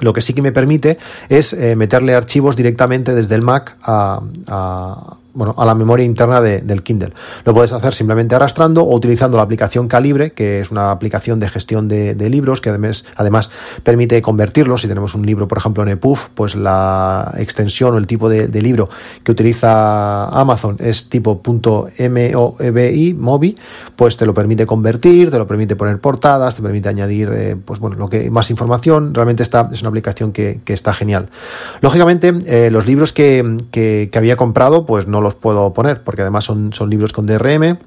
lo 0.00 0.12
que 0.12 0.20
sí 0.20 0.34
que 0.34 0.42
me 0.42 0.52
permite 0.52 0.98
es 1.28 1.52
eh, 1.52 1.76
meterle 1.76 2.14
archivos 2.14 2.56
directamente 2.56 3.14
desde 3.14 3.34
el 3.34 3.42
Mac 3.42 3.76
a, 3.82 4.20
a 4.48 5.16
bueno, 5.34 5.54
a 5.58 5.64
la 5.64 5.74
memoria 5.74 6.06
interna 6.06 6.40
de, 6.40 6.60
del 6.60 6.82
Kindle. 6.82 7.12
Lo 7.44 7.52
puedes 7.52 7.72
hacer 7.72 7.92
simplemente 7.94 8.34
arrastrando 8.34 8.82
o 8.82 8.94
utilizando 8.94 9.36
la 9.36 9.42
aplicación 9.42 9.88
Calibre, 9.88 10.32
que 10.32 10.60
es 10.60 10.70
una 10.70 10.90
aplicación 10.90 11.40
de 11.40 11.48
gestión 11.48 11.88
de, 11.88 12.14
libros 12.24 12.60
que 12.60 12.70
además, 12.70 13.04
además 13.16 13.50
permite 13.82 14.22
convertirlos. 14.22 14.80
Si 14.82 14.88
tenemos 14.88 15.14
un 15.14 15.26
libro, 15.26 15.46
por 15.46 15.58
ejemplo, 15.58 15.82
en 15.82 15.90
EPUB, 15.90 16.18
pues 16.34 16.54
la 16.54 17.34
extensión 17.36 17.94
o 17.94 17.98
el 17.98 18.06
tipo 18.06 18.28
de, 18.28 18.48
de 18.48 18.62
libro 18.62 18.88
que 19.22 19.32
utiliza 19.32 20.26
Amazon 20.26 20.76
es 20.78 21.08
tipo 21.08 21.42
.mobi, 21.44 23.14
MOBI, 23.14 23.56
pues 23.96 24.16
te 24.16 24.26
lo 24.26 24.34
permite 24.34 24.66
convertir, 24.66 25.30
te 25.30 25.38
lo 25.38 25.46
permite 25.46 25.76
poner 25.76 25.98
portadas, 25.98 26.54
te 26.54 26.62
permite 26.62 26.88
añadir, 26.88 27.30
eh, 27.32 27.56
pues 27.62 27.80
bueno, 27.80 27.96
lo 27.96 28.08
que 28.08 28.30
más 28.30 28.50
información. 28.50 29.14
Realmente 29.14 29.42
está, 29.42 29.68
es 29.72 29.80
una 29.80 29.88
aplicación 29.88 30.32
que, 30.32 30.60
que 30.64 30.72
está 30.72 30.92
genial. 30.92 31.28
Lógicamente, 31.80 32.32
eh, 32.46 32.70
los 32.70 32.86
libros 32.86 33.12
que, 33.12 33.58
que, 33.70 34.08
que 34.10 34.18
había 34.18 34.36
comprado, 34.36 34.86
pues 34.86 35.06
no 35.06 35.20
los 35.24 35.34
puedo 35.34 35.72
poner, 35.72 36.04
porque 36.04 36.22
además 36.22 36.44
son, 36.44 36.72
son 36.72 36.88
libros 36.88 37.12
con 37.12 37.26
DRM. 37.26 37.78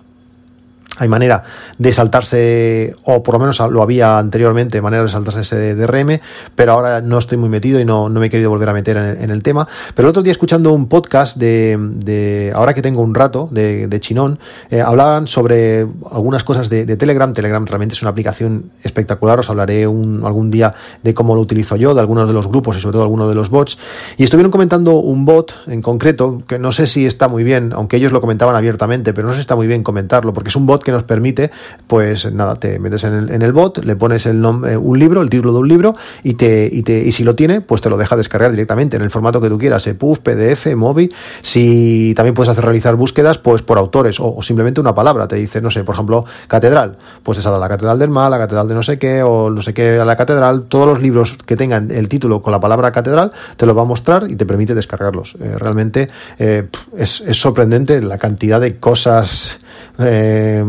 Hay 0.98 1.08
manera 1.08 1.44
de 1.78 1.94
saltarse, 1.94 2.96
o 3.04 3.24
por 3.24 3.36
lo 3.36 3.40
menos 3.40 3.60
lo 3.60 3.82
había 3.82 4.18
anteriormente, 4.18 4.82
manera 4.82 5.04
de 5.04 5.10
saltarse 5.10 5.42
ese 5.42 5.76
DRM, 5.76 6.20
pero 6.56 6.74
ahora 6.74 7.02
no 7.02 7.18
estoy 7.18 7.38
muy 7.38 7.50
metido 7.50 7.80
y 7.80 7.86
no, 7.86 8.10
no 8.10 8.20
me 8.20 8.28
he 8.28 8.30
querido 8.30 8.50
volver 8.50 8.70
a 8.70 8.74
meter 8.74 8.98
en 8.98 9.30
el, 9.30 9.44
tema. 9.44 9.68
Pero 9.94 10.08
el 10.08 10.10
otro 10.10 10.24
día 10.24 10.32
escuchando 10.32 10.74
un 10.74 10.88
podcast 10.88 11.38
de, 11.38 11.78
de 11.80 12.52
ahora 12.56 12.74
que 12.74 12.82
tengo 12.82 13.02
un 13.02 13.14
rato, 13.14 13.48
de, 13.52 13.88
de 13.88 14.00
Chinón, 14.00 14.40
eh, 14.70 14.82
hablaban 14.82 15.28
sobre 15.28 15.88
algunas 16.12 16.44
cosas 16.44 16.70
de, 16.70 16.86
de, 16.86 16.98
Telegram. 16.98 17.34
Telegram 17.34 17.66
realmente 17.66 17.94
es 17.94 18.02
una 18.02 18.12
aplicación 18.12 18.72
espectacular, 18.84 19.40
os 19.40 19.50
hablaré 19.50 19.88
un, 19.88 20.24
algún 20.26 20.52
día 20.52 20.74
de 21.04 21.14
cómo 21.14 21.36
lo 21.36 21.42
utilizo 21.42 21.76
yo, 21.76 21.94
de 21.94 22.00
algunos 22.00 22.28
de 22.28 22.34
los 22.34 22.48
grupos 22.48 22.78
y 22.78 22.82
sobre 22.82 22.94
todo 22.94 23.04
algunos 23.04 23.30
de 23.30 23.36
los 23.36 23.50
bots. 23.50 23.78
Y 24.18 24.24
estuvieron 24.24 24.52
comentando 24.52 24.96
un 24.96 25.26
bot 25.26 25.54
en 25.68 25.82
concreto, 25.82 26.42
que 26.48 26.60
no 26.60 26.72
sé 26.72 26.88
si 26.88 27.06
está 27.06 27.28
muy 27.28 27.44
bien, 27.44 27.72
aunque 27.74 27.98
ellos 27.98 28.12
lo 28.12 28.22
comentaban 28.22 28.56
abiertamente, 28.56 29.14
pero 29.14 29.28
no 29.28 29.34
sé 29.34 29.38
si 29.38 29.42
está 29.42 29.56
muy 29.56 29.68
bien 29.68 29.84
comentarlo, 29.84 30.34
porque 30.34 30.50
es 30.50 30.56
un 30.56 30.66
bot 30.66 30.84
que 30.88 30.94
nos 30.94 31.04
permite, 31.04 31.52
pues 31.86 32.32
nada, 32.32 32.56
te 32.56 32.80
metes 32.80 33.04
en 33.04 33.14
el, 33.14 33.30
en 33.30 33.42
el 33.42 33.52
bot, 33.52 33.84
le 33.84 33.98
pones 33.98 34.26
el 34.26 34.40
nombre, 34.40 34.78
un 34.78 34.98
libro, 34.98 35.22
el 35.22 35.30
título 35.30 35.52
de 35.52 35.60
un 35.60 35.68
libro, 35.68 35.96
y 36.24 36.36
te, 36.36 36.70
y 36.72 36.82
te, 36.84 36.98
y 37.00 37.12
si 37.12 37.26
lo 37.26 37.36
tiene, 37.36 37.60
pues 37.60 37.82
te 37.82 37.90
lo 37.90 37.98
deja 37.98 38.16
descargar 38.16 38.52
directamente 38.52 38.96
en 38.96 39.02
el 39.02 39.12
formato 39.12 39.42
que 39.42 39.50
tú 39.50 39.58
quieras, 39.58 39.86
EPUB, 39.86 40.20
PDF, 40.20 40.74
móvil. 40.78 41.14
Si 41.42 42.14
también 42.16 42.34
puedes 42.34 42.50
hacer 42.50 42.64
realizar 42.64 42.96
búsquedas, 42.96 43.38
pues 43.38 43.64
por 43.64 43.78
autores, 43.78 44.18
o, 44.22 44.42
simplemente 44.42 44.80
una 44.80 44.96
palabra. 44.96 45.28
Te 45.28 45.36
dice, 45.36 45.62
no 45.62 45.70
sé, 45.70 45.84
por 45.84 45.96
ejemplo, 45.96 46.24
catedral, 46.48 46.98
pues 47.22 47.38
esa 47.38 47.52
da 47.52 47.60
la 47.60 47.68
catedral 47.68 48.00
del 48.00 48.10
mal, 48.10 48.32
la 48.32 48.38
catedral 48.38 48.70
de 48.70 48.76
no 48.76 48.84
sé 48.84 48.98
qué, 48.98 49.24
o 49.24 49.50
no 49.50 49.62
sé 49.62 49.74
qué 49.74 50.00
a 50.00 50.06
la 50.06 50.16
catedral. 50.16 50.64
Todos 50.70 50.88
los 50.88 51.02
libros 51.02 51.38
que 51.46 51.58
tengan 51.58 51.92
el 51.92 52.08
título 52.08 52.42
con 52.42 52.52
la 52.52 52.62
palabra 52.62 52.94
catedral, 52.94 53.34
te 53.58 53.66
lo 53.66 53.76
va 53.76 53.82
a 53.82 53.86
mostrar 53.86 54.32
y 54.32 54.38
te 54.38 54.46
permite 54.46 54.74
descargarlos. 54.74 55.36
Eh, 55.42 55.56
realmente 55.58 56.10
eh, 56.40 56.70
es, 56.96 57.20
es, 57.22 57.38
sorprendente 57.38 58.02
la 58.02 58.18
cantidad 58.18 58.62
de 58.62 58.78
cosas. 58.78 59.60
Eh, 60.00 60.64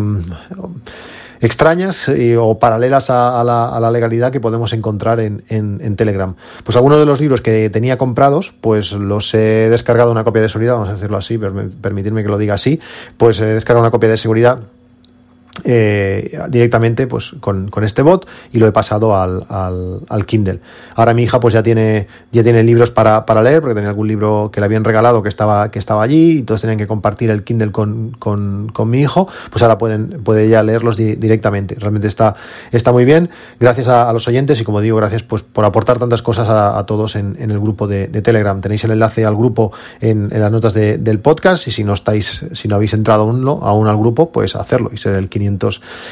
extrañas 1.40 2.10
o 2.38 2.58
paralelas 2.58 3.10
a, 3.10 3.44
la, 3.44 3.90
legalidad 3.90 4.32
que 4.32 4.40
podemos 4.40 4.72
encontrar 4.72 5.20
en, 5.20 5.44
en, 5.48 5.96
Telegram. 5.96 6.34
Pues 6.64 6.76
algunos 6.76 6.98
de 6.98 7.06
los 7.06 7.20
libros 7.20 7.40
que 7.40 7.70
tenía 7.70 7.98
comprados, 7.98 8.52
pues 8.60 8.92
los 8.92 9.32
he 9.34 9.68
descargado 9.70 10.10
una 10.10 10.24
copia 10.24 10.42
de 10.42 10.48
seguridad, 10.48 10.74
vamos 10.74 10.88
a 10.88 10.94
decirlo 10.94 11.16
así, 11.16 11.38
permitirme 11.38 12.22
que 12.22 12.28
lo 12.28 12.38
diga 12.38 12.54
así, 12.54 12.80
pues 13.16 13.40
he 13.40 13.46
descargado 13.46 13.82
una 13.82 13.90
copia 13.90 14.08
de 14.08 14.16
seguridad 14.16 14.60
eh, 15.70 16.38
directamente 16.48 17.06
pues 17.06 17.36
con, 17.40 17.68
este 17.82 18.00
bot 18.00 18.26
y 18.54 18.58
lo 18.58 18.66
he 18.66 18.72
pasado 18.72 19.14
al, 19.14 19.44
al, 20.08 20.24
Kindle. 20.24 20.60
Ahora 20.94 21.12
mi 21.12 21.24
hija 21.24 21.40
pues 21.40 21.52
ya 21.52 21.62
tiene, 21.62 22.06
ya 22.32 22.42
tiene 22.42 22.62
libros 22.62 22.90
para, 22.90 23.26
para, 23.26 23.42
leer, 23.42 23.60
porque 23.60 23.74
tenía 23.74 23.90
algún 23.90 24.08
libro 24.08 24.48
que 24.50 24.60
le 24.60 24.64
habían 24.64 24.82
regalado 24.82 25.22
que 25.22 25.28
estaba, 25.28 25.70
que 25.70 25.78
estaba 25.78 26.02
allí, 26.02 26.38
y 26.38 26.42
todos 26.42 26.62
tenían 26.62 26.78
que 26.78 26.86
compartir 26.86 27.30
el 27.30 27.44
Kindle 27.44 27.70
con, 27.70 28.12
con, 28.18 28.70
con 28.72 28.88
mi 28.88 29.02
hijo, 29.02 29.28
pues 29.50 29.62
ahora 29.62 29.76
pueden, 29.76 30.22
puede 30.24 30.48
ya 30.48 30.62
leerlos 30.62 30.96
directamente. 30.96 31.74
Realmente 31.78 32.08
está, 32.08 32.34
está 32.72 32.90
muy 32.90 33.04
bien. 33.04 33.28
Gracias 33.60 33.88
a, 33.88 34.10
los 34.14 34.26
oyentes 34.26 34.58
y 34.62 34.64
como 34.64 34.80
digo, 34.80 34.96
gracias 34.96 35.22
pues 35.22 35.42
por 35.42 35.66
aportar 35.66 35.98
tantas 35.98 36.22
cosas 36.22 36.48
a, 36.48 36.82
todos 36.86 37.14
en, 37.14 37.36
en, 37.38 37.50
el 37.50 37.60
grupo 37.60 37.86
de, 37.86 38.08
Telegram. 38.08 38.58
Tenéis 38.62 38.84
el 38.84 38.92
enlace 38.92 39.26
al 39.26 39.36
grupo 39.36 39.72
en, 40.00 40.30
en 40.32 40.40
las 40.40 40.50
notas 40.50 40.72
del 40.72 41.20
podcast 41.20 41.68
y 41.68 41.72
si 41.72 41.84
no 41.84 41.92
estáis, 41.92 42.46
si 42.52 42.68
no 42.68 42.76
habéis 42.76 42.94
entrado 42.94 43.24
aún, 43.24 43.46
aún 43.46 43.86
al 43.86 43.98
grupo, 43.98 44.32
pues 44.32 44.56
hacerlo 44.56 44.88
y 44.94 44.96
ser 44.96 45.12
el 45.14 45.28
500 45.28 45.57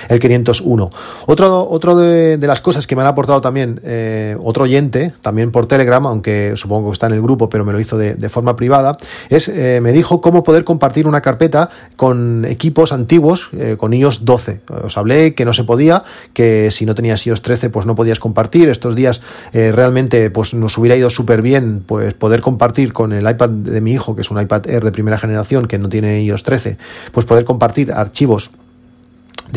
el 0.09 0.19
501. 0.19 0.91
Otro, 1.27 1.69
otro 1.69 1.97
de, 1.97 2.39
las 2.47 2.61
cosas 2.61 2.87
que 2.87 2.95
me 2.97 3.03
han 3.03 3.09
aportado 3.09 3.41
también 3.41 3.81
eh, 3.85 4.37
otro 4.43 4.65
oyente, 4.65 5.13
también 5.21 5.51
por 5.51 5.67
Telegram, 5.67 6.05
aunque 6.07 6.53
supongo 6.57 6.91
que 6.91 6.93
está 6.95 7.07
en 7.07 7.15
el 7.15 7.23
grupo, 7.23 7.49
pero 7.49 7.65
me 7.65 7.73
lo 7.73 7.81
hizo 7.81 7.97
de, 7.97 8.29
forma 8.29 8.57
privada, 8.57 8.97
es 9.29 9.49
eh, 9.49 9.81
me 9.81 9.93
dijo 9.93 10.21
cómo 10.21 10.43
poder 10.43 10.65
compartir 10.65 11.07
una 11.07 11.21
carpeta 11.21 11.71
con 11.97 12.45
equipos 12.45 12.93
antiguos 12.93 13.49
eh, 13.53 13.77
con 13.79 13.93
iOS 13.93 14.25
12. 14.25 14.61
Os 14.85 14.99
hablé 14.99 15.35
que 15.35 15.45
no 15.45 15.53
se 15.53 15.65
podía, 15.65 16.05
que 16.33 16.71
si 16.71 16.87
no 16.87 16.95
tenías 16.95 17.27
iOS 17.27 17.43
13 17.43 17.71
pues 17.71 17.87
no 17.87 17.95
podías 17.95 18.19
compartir. 18.19 18.69
Estos 18.69 18.95
días 18.95 19.23
realmente 19.53 20.31
pues 20.31 20.55
nos 20.55 20.77
hubiera 20.77 20.97
ido 20.97 21.09
súper 21.11 21.43
bien 21.43 21.83
pues 21.87 22.15
poder 22.15 22.41
compartir 22.41 22.93
con 22.93 23.13
el 23.13 23.29
iPad 23.29 23.49
de 23.49 23.81
mi 23.81 23.93
hijo, 23.93 24.15
que 24.15 24.23
es 24.23 24.31
un 24.31 24.41
iPad 24.41 24.69
Air 24.69 24.85
de 24.85 24.93
primera 24.93 25.19
generación 25.19 25.67
que 25.67 25.79
no 25.79 25.89
tiene 25.89 26.23
iOS 26.23 26.43
13, 26.43 26.77
pues 27.13 27.27
poder 27.27 27.45
compartir 27.45 27.93
archivos 27.93 28.51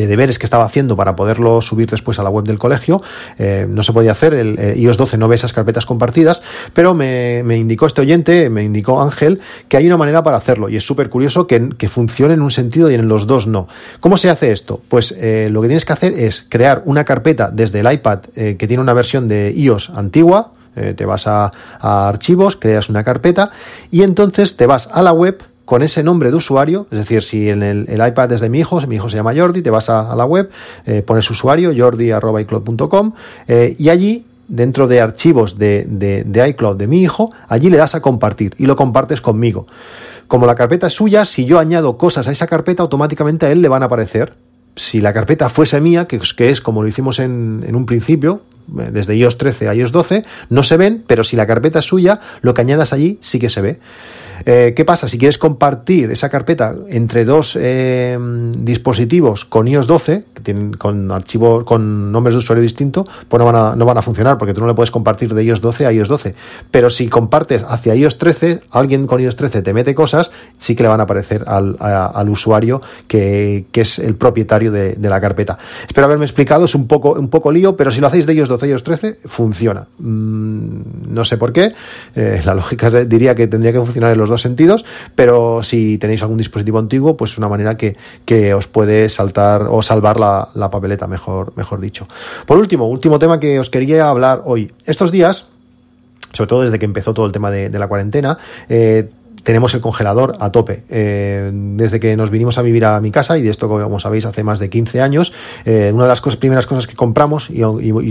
de 0.00 0.06
deberes 0.06 0.38
que 0.38 0.46
estaba 0.46 0.64
haciendo 0.64 0.96
para 0.96 1.14
poderlo 1.14 1.60
subir 1.60 1.88
después 1.88 2.18
a 2.18 2.22
la 2.22 2.30
web 2.30 2.44
del 2.46 2.58
colegio. 2.58 3.02
Eh, 3.38 3.66
no 3.68 3.82
se 3.82 3.92
podía 3.92 4.12
hacer, 4.12 4.34
el 4.34 4.58
eh, 4.58 4.74
iOS 4.76 4.96
12 4.96 5.18
no 5.18 5.28
ve 5.28 5.34
esas 5.34 5.52
carpetas 5.52 5.84
compartidas, 5.84 6.42
pero 6.72 6.94
me, 6.94 7.42
indicó 7.56 7.86
este 7.86 8.00
oyente, 8.00 8.48
me 8.48 8.62
indicó 8.62 9.02
Ángel, 9.02 9.40
que 9.68 9.76
hay 9.76 9.86
una 9.86 9.96
manera 9.96 10.22
para 10.22 10.38
hacerlo 10.38 10.68
y 10.68 10.76
es 10.76 10.84
súper 10.84 11.10
curioso 11.10 11.46
que, 11.46 11.70
que, 11.76 11.88
funcione 11.88 12.34
en 12.34 12.42
un 12.42 12.50
sentido 12.50 12.90
y 12.90 12.94
en 12.94 13.08
los 13.08 13.26
dos 13.26 13.46
no. 13.46 13.68
¿Cómo 14.00 14.16
se 14.16 14.30
hace 14.30 14.52
esto? 14.52 14.80
Pues 14.88 15.12
eh, 15.18 15.48
lo 15.50 15.60
que 15.60 15.68
tienes 15.68 15.84
que 15.84 15.92
hacer 15.92 16.14
es 16.14 16.46
crear 16.48 16.82
una 16.86 17.04
carpeta 17.04 17.50
desde 17.50 17.80
el 17.80 17.92
iPad 17.92 18.20
que 18.20 18.66
tiene 18.66 18.82
una 18.82 18.92
versión 18.94 19.28
de 19.28 19.52
iOS 19.54 19.90
antigua, 19.90 20.52
te 20.74 21.04
vas 21.04 21.26
a 21.26 21.50
archivos, 21.80 22.56
creas 22.56 22.88
una 22.88 23.04
carpeta 23.04 23.50
y 23.90 24.02
entonces 24.02 24.56
te 24.56 24.66
vas 24.66 24.88
a 24.92 25.02
la 25.02 25.12
web 25.12 25.42
con 25.70 25.84
ese 25.84 26.02
nombre 26.02 26.32
de 26.32 26.36
usuario, 26.36 26.88
es 26.90 26.98
decir, 26.98 27.22
si 27.22 27.48
en 27.48 27.62
el, 27.62 27.86
iPad 27.88 28.32
es 28.32 28.40
de 28.40 28.48
mi 28.48 28.58
hijo, 28.58 28.80
si 28.80 28.88
mi 28.88 28.96
hijo 28.96 29.08
se 29.08 29.16
llama 29.16 29.32
Jordi, 29.36 29.62
te 29.62 29.70
vas 29.70 29.88
a, 29.88 30.16
la 30.16 30.24
web, 30.24 30.50
eh, 30.84 31.02
pones 31.02 31.30
usuario, 31.30 31.70
jordi.icloud.com, 31.72 33.12
eh, 33.46 33.76
y 33.78 33.88
allí 33.88 34.26
dentro 34.48 34.88
de 34.88 35.00
archivos 35.00 35.58
de, 35.58 35.86
de, 35.86 36.48
iCloud 36.48 36.76
de 36.76 36.88
mi 36.88 37.02
hijo, 37.02 37.30
allí 37.46 37.70
le 37.70 37.76
das 37.76 37.94
a 37.94 38.02
compartir 38.02 38.56
y 38.58 38.66
lo 38.66 38.74
compartes 38.74 39.20
conmigo. 39.20 39.68
Como 40.26 40.44
la 40.44 40.56
carpeta 40.56 40.88
es 40.88 40.94
suya, 40.94 41.24
si 41.24 41.44
yo 41.44 41.60
añado 41.60 41.96
cosas 41.96 42.26
a 42.26 42.32
esa 42.32 42.48
carpeta, 42.48 42.82
automáticamente 42.82 43.46
a 43.46 43.52
él 43.52 43.62
le 43.62 43.68
van 43.68 43.84
a 43.84 43.86
aparecer. 43.86 44.34
Si 44.74 45.00
la 45.00 45.12
carpeta 45.12 45.48
fuese 45.50 45.80
mía, 45.80 46.08
que, 46.08 46.18
que 46.36 46.50
es 46.50 46.60
como 46.60 46.82
lo 46.82 46.88
hicimos 46.88 47.20
en, 47.20 47.62
en 47.64 47.76
un 47.76 47.86
principio, 47.86 48.42
desde 48.72 49.16
iOS 49.16 49.38
13 49.38 49.68
a 49.68 49.74
iOS 49.74 49.92
12, 49.92 50.24
no 50.48 50.62
se 50.62 50.76
ven, 50.76 51.04
pero 51.06 51.24
si 51.24 51.36
la 51.36 51.46
carpeta 51.46 51.78
es 51.78 51.84
suya, 51.84 52.20
lo 52.42 52.54
que 52.54 52.62
añadas 52.62 52.92
allí 52.92 53.18
sí 53.20 53.38
que 53.38 53.48
se 53.48 53.60
ve. 53.60 53.80
Eh, 54.46 54.72
¿Qué 54.74 54.84
pasa? 54.84 55.08
Si 55.08 55.18
quieres 55.18 55.38
compartir 55.38 56.10
esa 56.10 56.28
carpeta 56.28 56.74
entre 56.88 57.24
dos 57.24 57.56
eh, 57.60 58.18
dispositivos 58.58 59.44
con 59.44 59.68
iOS 59.68 59.86
12, 59.86 60.24
que 60.34 60.40
tienen 60.42 60.72
con 60.72 61.10
archivos, 61.10 61.64
con 61.64 62.10
nombres 62.12 62.34
de 62.34 62.38
usuario 62.38 62.62
distinto, 62.62 63.06
pues 63.28 63.38
no 63.38 63.44
van, 63.44 63.56
a, 63.56 63.76
no 63.76 63.84
van 63.84 63.98
a 63.98 64.02
funcionar 64.02 64.38
porque 64.38 64.54
tú 64.54 64.60
no 64.60 64.66
le 64.66 64.74
puedes 64.74 64.90
compartir 64.90 65.34
de 65.34 65.44
iOS 65.44 65.60
12 65.60 65.86
a 65.86 65.92
iOS 65.92 66.08
12. 66.08 66.34
Pero 66.70 66.90
si 66.90 67.08
compartes 67.08 67.64
hacia 67.66 67.94
iOS 67.94 68.18
13, 68.18 68.60
alguien 68.70 69.06
con 69.06 69.20
iOS 69.20 69.36
13 69.36 69.62
te 69.62 69.74
mete 69.74 69.94
cosas, 69.94 70.30
sí 70.56 70.74
que 70.74 70.82
le 70.82 70.88
van 70.88 71.00
a 71.00 71.04
aparecer 71.04 71.44
al, 71.46 72.28
usuario 72.28 72.80
que, 73.08 73.66
es 73.72 73.98
el 73.98 74.14
propietario 74.14 74.70
de, 74.70 74.96
la 75.00 75.20
carpeta. 75.20 75.58
Espero 75.86 76.04
haberme 76.06 76.24
explicado, 76.24 76.66
es 76.66 76.74
un 76.74 76.86
poco, 76.86 77.12
un 77.12 77.28
poco 77.28 77.50
lío, 77.50 77.76
pero 77.76 77.90
si 77.90 78.00
lo 78.00 78.06
hacéis 78.06 78.26
de 78.26 78.34
iOS 78.34 78.48
12 78.48 78.59
a 78.62 78.66
iOS 78.66 78.82
13, 78.84 79.18
funciona. 79.24 79.86
Mm, 79.98 81.12
no 81.12 81.24
sé 81.24 81.36
por 81.36 81.52
qué, 81.52 81.72
eh, 82.14 82.40
la 82.44 82.54
lógica 82.54 82.90
diría 83.04 83.34
que 83.34 83.46
tendría 83.46 83.72
que 83.72 83.78
funcionar 83.78 84.12
en 84.12 84.18
los 84.18 84.28
dos 84.28 84.42
sentidos, 84.42 84.84
pero 85.14 85.62
si 85.62 85.98
tenéis 85.98 86.22
algún 86.22 86.38
dispositivo 86.38 86.78
antiguo, 86.78 87.16
pues 87.16 87.32
es 87.32 87.38
una 87.38 87.48
manera 87.48 87.76
que, 87.76 87.96
os 88.54 88.66
puede 88.66 89.08
saltar 89.08 89.66
o 89.68 89.82
salvar 89.82 90.18
la, 90.18 90.70
papeleta, 90.70 91.06
mejor, 91.06 91.52
mejor 91.56 91.80
dicho. 91.80 92.08
Por 92.46 92.58
último, 92.58 92.88
último 92.88 93.18
tema 93.18 93.38
que 93.38 93.58
os 93.58 93.70
quería 93.70 94.08
hablar 94.08 94.42
hoy. 94.44 94.72
Estos 94.86 95.12
días, 95.12 95.46
sobre 96.32 96.48
todo 96.48 96.62
desde 96.62 96.78
que 96.78 96.84
empezó 96.84 97.12
todo 97.14 97.26
el 97.26 97.32
tema 97.32 97.50
de, 97.50 97.70
la 97.70 97.88
cuarentena, 97.88 98.38
eh, 98.68 99.10
tenemos 99.42 99.74
el 99.74 99.80
congelador 99.80 100.36
a 100.40 100.50
tope. 100.50 100.84
Eh, 100.88 101.50
desde 101.52 102.00
que 102.00 102.16
nos 102.16 102.30
vinimos 102.30 102.58
a 102.58 102.62
vivir 102.62 102.84
a 102.84 103.00
mi 103.00 103.10
casa, 103.10 103.38
y 103.38 103.42
de 103.42 103.50
esto, 103.50 103.68
como 103.68 104.00
sabéis, 104.00 104.26
hace 104.26 104.44
más 104.44 104.58
de 104.58 104.70
15 104.70 105.00
años, 105.00 105.32
eh, 105.64 105.90
una 105.94 106.04
de 106.04 106.08
las 106.08 106.20
primeras 106.36 106.66
cosas 106.66 106.86
que 106.86 106.94
compramos, 106.94 107.50
y, 107.50 107.60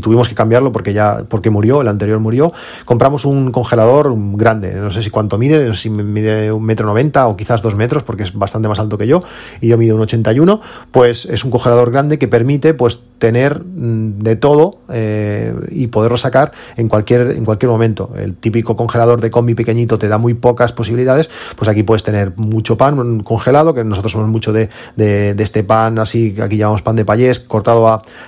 tuvimos 0.02 0.30
que 0.30 0.36
cambiarlo 0.36 0.72
porque 0.72 0.94
ya, 0.94 1.24
porque 1.28 1.50
murió, 1.50 1.82
el 1.82 1.88
anterior 1.88 2.20
murió, 2.20 2.54
compramos 2.86 3.26
un 3.26 3.52
congelador 3.52 4.14
grande, 4.34 4.74
no 4.76 4.92
sé 4.92 5.04
si 5.04 5.10
cuánto 5.10 5.38
mide, 5.38 5.66
no 5.66 5.74
sé 5.74 5.84
si 5.84 5.90
mide 5.90 6.52
un 6.52 6.64
metro 6.64 6.86
noventa 6.86 7.28
o 7.28 7.36
quizás 7.36 7.62
dos 7.62 7.76
metros, 7.76 8.04
porque 8.04 8.24
es 8.24 8.34
bastante 8.34 8.68
más 8.68 8.80
alto 8.80 8.98
que 8.98 9.08
yo, 9.08 9.22
y 9.62 9.68
yo 9.68 9.78
mido 9.78 9.96
un 9.96 10.02
81, 10.02 10.62
pues 10.92 11.26
es 11.26 11.44
un 11.44 11.52
congelador 11.52 11.92
grande 11.92 12.18
que 12.18 12.28
permite, 12.28 12.74
pues, 12.74 13.00
tener 13.20 13.64
mm, 13.64 14.20
de 14.20 14.36
todo 14.36 14.80
eh, 14.90 15.54
y 15.70 15.88
poderlo 15.88 16.18
sacar 16.18 16.54
en 16.78 16.88
cualquier, 16.88 17.32
en 17.32 17.46
cualquier 17.46 17.70
momento. 17.70 18.12
El 18.18 18.36
típico 18.36 18.76
congelador 18.76 19.22
de 19.22 19.30
combi 19.30 19.54
pequeñito 19.54 20.00
te 20.00 20.08
da 20.08 20.18
muy 20.18 20.34
pocas 20.34 20.72
posibilidades, 20.72 21.19
pues 21.56 21.68
aquí 21.68 21.84
puedes 21.84 22.04
tener 22.04 22.34
mucho 22.38 22.78
pan 22.78 23.22
congelado, 23.24 23.74
que 23.74 23.84
nosotros 23.84 24.12
somos 24.12 24.28
mucho 24.28 24.54
de, 24.54 24.70
de, 24.96 25.36
este 25.40 25.64
pan 25.64 25.98
así, 26.00 26.36
aquí 26.42 26.58
llamamos 26.58 26.82
pan 26.82 26.96
de 26.96 27.06
payés, 27.06 27.40
cortado 27.40 27.88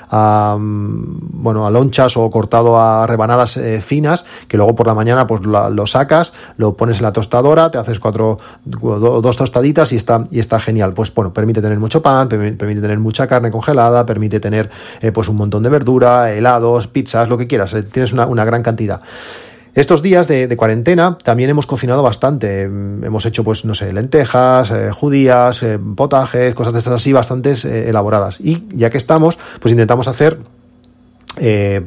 a, 0.10 0.58
mm, 0.58 1.44
bueno, 1.44 1.68
a 1.68 1.72
lonchas 1.72 2.18
o 2.18 2.30
cortado 2.30 2.80
a 2.80 3.06
rebanadas 3.08 3.58
eh, 3.58 3.82
finas, 3.82 4.26
que 4.48 4.58
luego 4.58 4.76
por 4.76 4.88
la 4.88 4.94
mañana 4.94 5.28
pues 5.28 5.42
lo, 5.42 5.88
sacas, 5.88 6.34
lo 6.58 6.76
pones 6.76 6.98
en 6.98 7.04
la 7.04 7.14
tostadora, 7.14 7.72
te 7.72 7.78
haces 7.78 8.00
cuatro, 8.00 8.40
dos 8.66 9.38
tostaditas 9.38 9.94
y 9.94 9.96
está, 9.96 10.26
y 10.32 10.40
está 10.40 10.60
genial. 10.60 10.94
Pues 10.94 11.14
bueno, 11.14 11.34
permite 11.34 11.62
tener 11.62 11.80
mucho 11.80 12.02
pan, 12.02 12.28
permite 12.28 12.82
tener 12.82 13.00
mucha 13.00 13.28
carne 13.28 13.52
congelada, 13.52 14.06
permite 14.06 14.40
tener 14.40 14.70
eh, 15.02 15.12
pues 15.12 15.28
un 15.28 15.38
montón 15.38 15.64
de 15.64 15.70
verdura, 15.70 16.32
helados, 16.32 16.88
pizzas, 16.88 17.30
lo 17.30 17.38
que 17.38 17.48
quieras, 17.48 17.74
eh, 17.74 17.84
tienes 17.84 18.14
una, 18.14 18.46
gran 18.46 18.64
cantidad. 18.64 19.02
Estos 19.74 20.02
días 20.02 20.28
de, 20.28 20.56
cuarentena 20.58 21.18
también 21.24 21.50
hemos 21.50 21.66
cocinado 21.66 22.04
bastante. 22.04 22.68
Mm, 22.68 23.04
hemos 23.04 23.26
hecho, 23.26 23.44
pues, 23.44 23.66
no 23.66 23.74
sé, 23.74 23.94
lentejas, 23.94 24.72
eh, 24.72 24.92
judías, 24.92 25.64
potajes, 25.96 26.54
cosas 26.54 26.74
de 26.74 26.80
estas 26.80 26.96
así, 26.96 27.14
bastantes 27.14 27.66
elaboradas. 27.66 28.40
Y 28.42 28.68
ya 28.74 28.90
que 28.90 28.98
estamos, 28.98 29.40
pues 29.60 29.72
intentamos 29.72 30.08
hacer 30.08 30.40
eh, 31.44 31.82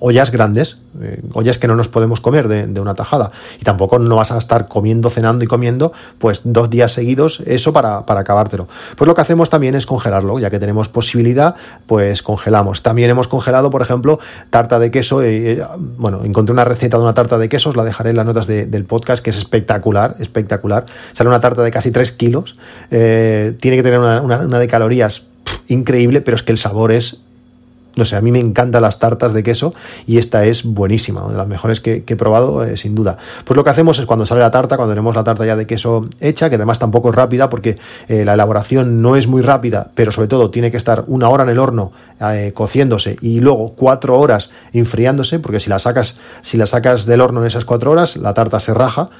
ollas 0.00 0.30
grandes, 0.30 0.76
eh, 1.00 1.22
ollas 1.32 1.56
que 1.56 1.66
no 1.66 1.74
nos 1.74 1.88
podemos 1.88 2.20
comer 2.20 2.46
de, 2.46 2.78
una 2.78 2.94
tajada. 2.94 3.32
Y 3.58 3.64
tampoco 3.64 3.98
no 3.98 4.16
vas 4.16 4.32
a 4.32 4.36
estar 4.36 4.68
comiendo, 4.68 5.08
cenando 5.08 5.42
y 5.42 5.46
comiendo, 5.46 5.94
pues 6.18 6.42
dos 6.44 6.68
días 6.68 6.92
seguidos, 6.92 7.40
eso 7.46 7.72
para, 7.72 8.04
acabártelo. 8.06 8.68
Pues 8.96 9.08
lo 9.08 9.14
que 9.14 9.22
hacemos 9.22 9.48
también 9.48 9.74
es 9.74 9.86
congelarlo, 9.86 10.38
ya 10.38 10.50
que 10.50 10.58
tenemos 10.58 10.90
posibilidad, 10.90 11.54
pues 11.86 12.22
congelamos. 12.22 12.82
También 12.82 13.08
hemos 13.08 13.28
congelado, 13.28 13.70
por 13.70 13.80
ejemplo, 13.80 14.18
tarta 14.50 14.78
de 14.78 14.90
queso. 14.90 15.22
Eh, 15.22 15.64
bueno, 15.96 16.22
encontré 16.24 16.52
una 16.52 16.66
receta 16.66 16.98
de 16.98 17.02
una 17.02 17.14
tarta 17.14 17.38
de 17.38 17.48
quesos, 17.48 17.76
la 17.76 17.84
dejaré 17.84 18.10
en 18.10 18.16
las 18.16 18.26
notas 18.26 18.46
del 18.46 18.84
podcast, 18.84 19.24
que 19.24 19.30
es 19.30 19.38
espectacular, 19.38 20.16
espectacular. 20.18 20.84
Sale 21.14 21.28
una 21.28 21.40
tarta 21.40 21.62
de 21.62 21.70
casi 21.70 21.90
3 21.90 22.12
kilos, 22.12 22.58
tiene 22.90 23.56
que 23.58 23.82
tener 23.82 24.00
una, 24.00 24.20
una 24.20 24.58
de 24.58 24.68
calorías 24.68 25.28
increíble, 25.68 26.20
pero 26.20 26.34
es 26.34 26.42
que 26.42 26.52
el 26.52 26.58
sabor 26.58 26.92
es 26.92 27.20
no 27.98 28.04
sé, 28.04 28.16
a 28.16 28.20
mí 28.20 28.30
me 28.30 28.38
encantan 28.38 28.80
las 28.80 28.98
tartas 28.98 29.32
de 29.32 29.42
queso 29.42 29.74
y 30.06 30.18
esta 30.18 30.44
es 30.44 30.64
buenísima, 30.64 31.22
una 31.22 31.32
de 31.32 31.38
las 31.38 31.48
mejores 31.48 31.80
que, 31.80 32.04
he 32.06 32.16
probado, 32.16 32.64
eh, 32.64 32.76
sin 32.76 32.94
duda. 32.94 33.18
Pues 33.44 33.56
lo 33.56 33.64
que 33.64 33.70
hacemos 33.70 33.98
es 33.98 34.06
cuando 34.06 34.24
sale 34.24 34.40
la 34.40 34.50
tarta, 34.50 34.76
cuando 34.76 34.92
tenemos 34.92 35.14
la 35.14 35.24
tarta 35.24 35.44
ya 35.44 35.56
de 35.56 35.66
queso 35.66 36.06
hecha, 36.20 36.48
que 36.48 36.54
además 36.54 36.78
tampoco 36.78 37.10
es 37.10 37.16
rápida 37.16 37.50
porque 37.50 37.78
eh, 38.08 38.24
la 38.24 38.34
elaboración 38.34 39.02
no 39.02 39.16
es 39.16 39.26
muy 39.26 39.42
rápida, 39.42 39.90
pero 39.94 40.12
sobre 40.12 40.28
todo 40.28 40.50
tiene 40.50 40.70
que 40.70 40.76
estar 40.76 41.04
una 41.08 41.28
hora 41.28 41.42
en 41.42 41.50
el 41.50 41.58
horno 41.58 41.92
eh, 42.20 42.52
cociéndose 42.54 43.16
y 43.20 43.40
luego 43.40 43.74
cuatro 43.76 44.18
horas 44.18 44.50
enfriándose, 44.72 45.40
porque 45.40 45.60
si 45.60 45.68
la 45.68 45.78
sacas, 45.78 46.18
si 46.42 46.56
la 46.56 46.66
sacas 46.66 47.04
del 47.04 47.20
horno 47.20 47.40
en 47.40 47.48
esas 47.48 47.64
cuatro 47.64 47.90
horas, 47.90 48.16
la 48.16 48.32
tarta 48.32 48.60
se 48.60 48.72
raja 48.74 49.10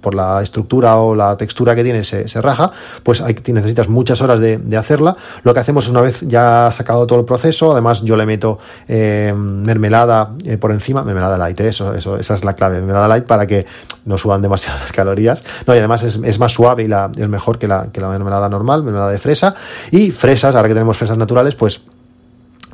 por 0.00 0.14
la 0.14 0.42
estructura 0.42 0.96
o 0.96 1.14
la 1.14 1.36
textura 1.36 1.74
que 1.74 1.82
tiene, 1.82 2.04
se, 2.04 2.40
raja, 2.40 2.70
pues 3.02 3.20
hay, 3.20 3.36
necesitas 3.48 3.88
muchas 3.88 4.20
horas 4.20 4.40
de, 4.40 4.76
hacerla. 4.76 5.16
Lo 5.42 5.54
que 5.54 5.60
hacemos 5.60 5.88
una 5.88 6.00
vez 6.00 6.20
ya 6.22 6.70
sacado 6.72 7.06
todo 7.06 7.20
el 7.20 7.24
proceso, 7.24 7.72
además 7.72 8.02
yo 8.02 8.16
le 8.16 8.26
meto 8.26 8.58
eh, 8.88 9.32
mermelada 9.36 10.30
eh, 10.44 10.56
por 10.56 10.72
encima, 10.72 11.02
mermelada 11.04 11.38
light, 11.38 11.60
eh, 11.60 11.68
eso, 11.68 11.94
eso, 11.94 12.16
esa 12.16 12.34
es 12.34 12.44
la 12.44 12.54
clave, 12.54 12.76
mermelada 12.76 13.08
light 13.08 13.24
para 13.24 13.46
que 13.46 13.66
no 14.04 14.18
suban 14.18 14.42
demasiado 14.42 14.78
las 14.80 14.92
calorías. 14.92 15.42
No, 15.66 15.74
y 15.74 15.78
además 15.78 16.02
es, 16.02 16.38
más 16.38 16.52
suave 16.52 16.84
y 16.84 16.88
la, 16.88 17.10
es 17.16 17.28
mejor 17.28 17.58
que 17.58 17.68
la, 17.68 17.88
que 17.92 18.00
la 18.00 18.08
mermelada 18.08 18.48
normal, 18.48 18.82
mermelada 18.82 19.10
de 19.10 19.18
fresa. 19.18 19.54
Y 19.90 20.10
fresas, 20.10 20.54
ahora 20.54 20.68
que 20.68 20.74
tenemos 20.74 20.96
fresas 20.96 21.18
naturales, 21.18 21.54
pues 21.54 21.82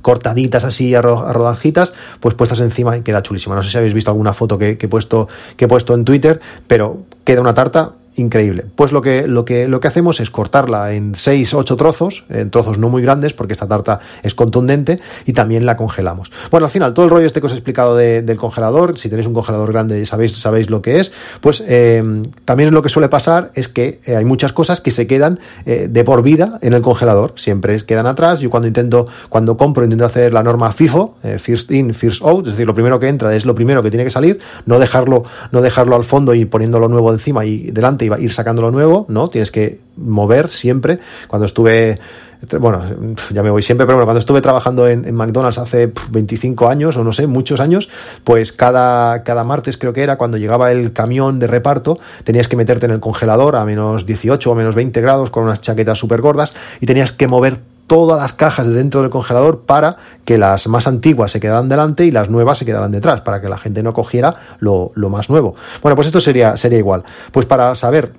cortaditas 0.09 0.65
así 0.65 0.95
a, 0.95 1.03
rodajitas, 1.03 1.93
pues 2.19 2.35
puestas 2.35 2.61
encima 2.61 2.97
y 2.97 3.03
queda 3.03 3.23
chulísima. 3.23 3.55
No 3.55 3.63
sé 3.63 3.69
si 3.69 3.77
habéis 3.77 3.93
visto 3.93 4.11
alguna 4.11 4.33
foto 4.33 4.57
que, 4.57 4.79
que, 4.79 4.87
he 4.87 4.89
puesto, 4.89 5.29
que 5.55 5.67
he 5.67 5.69
puesto 5.69 5.93
en 5.93 6.07
Twitter, 6.07 6.41
pero 6.67 7.03
queda 7.25 7.43
una 7.43 7.53
tarta 7.53 7.93
increíble. 8.19 8.65
Pues 8.75 8.93
lo 8.93 9.03
que, 9.03 9.27
lo 9.27 9.45
que, 9.45 9.69
lo 9.69 9.81
que 9.81 9.89
hacemos 9.89 10.21
es 10.21 10.31
cortarla 10.31 10.93
en 10.93 11.15
6, 11.15 11.55
8 11.55 11.77
trozos, 11.77 12.25
en 12.29 12.51
trozos 12.51 12.79
no 12.79 12.89
muy 12.89 13.03
grandes, 13.03 13.33
porque 13.33 13.53
esta 13.53 13.67
tarta 13.67 14.01
es 14.23 14.35
contundente, 14.35 15.01
y 15.27 15.33
también 15.33 15.67
la 15.67 15.77
congelamos. 15.77 16.31
Bueno, 16.51 16.67
al 16.67 16.71
final, 16.71 16.95
todo 16.95 17.05
el 17.05 17.11
rollo 17.11 17.27
este 17.27 17.41
que 17.41 17.47
os 17.47 17.53
he 17.53 17.57
explicado 17.57 17.97
del 17.97 18.37
congelador, 18.37 18.99
si 18.99 19.09
tenéis 19.09 19.27
un 19.27 19.35
congelador 19.35 19.73
grande 19.73 20.05
sabéis, 20.07 20.33
sabéis 20.37 20.71
lo 20.71 20.83
que 20.83 21.01
es, 21.01 21.13
pues 21.41 21.63
eh, 21.67 22.03
también 22.45 22.73
lo 22.73 22.83
que 22.83 22.89
suele 22.89 23.09
pasar 23.09 23.51
es 23.55 23.69
que 23.69 24.01
eh, 24.05 24.17
hay 24.17 24.25
muchas 24.25 24.53
cosas 24.53 24.81
que 24.81 24.91
se 24.91 25.07
quedan 25.07 25.39
eh, 25.67 25.89
de 25.91 26.05
por 26.05 26.23
vida 26.23 26.59
en 26.63 26.73
el 26.73 26.83
congelador, 26.83 27.35
siempre 27.37 27.79
quedan 27.83 28.07
atrás. 28.07 28.41
Yo 28.41 28.51
cuando 28.51 28.69
intento, 28.69 29.07
cuando 29.29 29.57
compro, 29.57 29.85
intento 29.85 30.05
hacer 30.05 30.33
la 30.33 30.43
norma 30.43 30.73
FIFO, 30.73 31.17
first 31.39 31.71
in, 31.71 31.95
first 31.95 32.23
out, 32.23 32.47
es 32.47 32.53
decir, 32.53 32.67
lo 32.67 32.75
primero 32.75 32.99
que 32.99 33.09
entra 33.09 33.35
es 33.35 33.45
lo 33.45 33.55
primero 33.55 33.83
que 33.83 33.91
tiene 33.91 34.05
que 34.05 34.11
salir, 34.11 34.39
no 34.67 34.79
dejarlo, 34.79 35.25
no 35.53 35.63
dejarlo 35.63 35.97
al 35.97 36.05
fondo 36.05 36.35
y 36.35 36.45
poniéndolo 36.45 36.89
nuevo 36.89 37.13
encima 37.13 37.45
y 37.45 37.71
delante 37.71 38.05
y 38.19 38.25
ir 38.25 38.33
sacando 38.33 38.63
lo 38.63 38.71
nuevo, 38.71 39.07
¿no? 39.09 39.29
Tienes 39.29 39.51
que 39.51 39.81
mover 39.97 40.49
siempre. 40.51 40.99
Cuando 41.29 41.47
estuve 41.47 41.99
bueno, 42.61 42.83
ya 43.31 43.43
me 43.43 43.51
voy 43.51 43.63
siempre, 43.63 43.87
pero 43.87 44.03
cuando 44.05 44.21
estuve 44.21 44.41
trabajando 44.41 44.87
en, 44.87 45.13
McDonald's 45.15 45.59
hace 45.59 45.93
25 46.11 46.69
años 46.69 46.97
o 46.97 47.03
no 47.03 47.13
sé, 47.13 47.27
muchos 47.27 47.61
años, 47.61 47.89
pues 48.23 48.53
cada, 48.53 49.25
cada 49.25 49.43
martes 49.43 49.77
creo 49.77 49.93
que 49.93 50.03
era, 50.03 50.17
cuando 50.17 50.37
llegaba 50.37 50.71
el 50.71 50.93
camión 50.93 51.41
de 51.41 51.49
reparto, 51.49 51.99
tenías 52.25 52.47
que 52.47 52.57
meterte 52.57 52.87
en 52.87 52.93
el 52.93 53.01
congelador 53.01 53.57
a 53.57 53.65
menos 53.65 54.07
18 54.07 54.51
o 54.51 54.55
menos 54.55 54.75
20 54.77 55.01
grados 55.01 55.31
con 55.31 55.45
unas 55.45 55.61
chaquetas 55.61 55.99
súper 55.99 56.21
gordas 56.21 56.53
y 56.81 56.87
tenías 56.87 57.13
que 57.13 57.27
mover 57.27 57.59
todas 57.89 58.21
las 58.21 58.35
cajas 58.35 58.69
de 58.69 58.75
dentro 58.75 59.03
del 59.03 59.11
congelador 59.11 59.63
para 59.63 59.97
que 60.25 60.39
las 60.39 60.69
más 60.69 60.87
antiguas 60.87 61.33
se 61.33 61.41
quedaran 61.41 61.69
delante 61.69 62.05
y 62.05 62.13
las 62.13 62.31
nuevas 62.31 62.59
se 62.59 62.65
quedaran 62.65 62.93
detrás, 62.93 63.23
para 63.23 63.41
que 63.41 63.49
la 63.49 63.59
gente 63.59 63.83
no 63.83 63.93
cogiera 63.93 64.37
lo, 64.61 64.93
más 64.95 65.29
nuevo. 65.29 65.57
Bueno, 65.83 65.97
pues 65.97 66.07
esto 66.07 66.21
sería, 66.21 66.57
sería 66.57 66.79
igual. 66.79 67.03
Pues 67.33 67.47
para 67.47 67.75
saber 67.75 68.13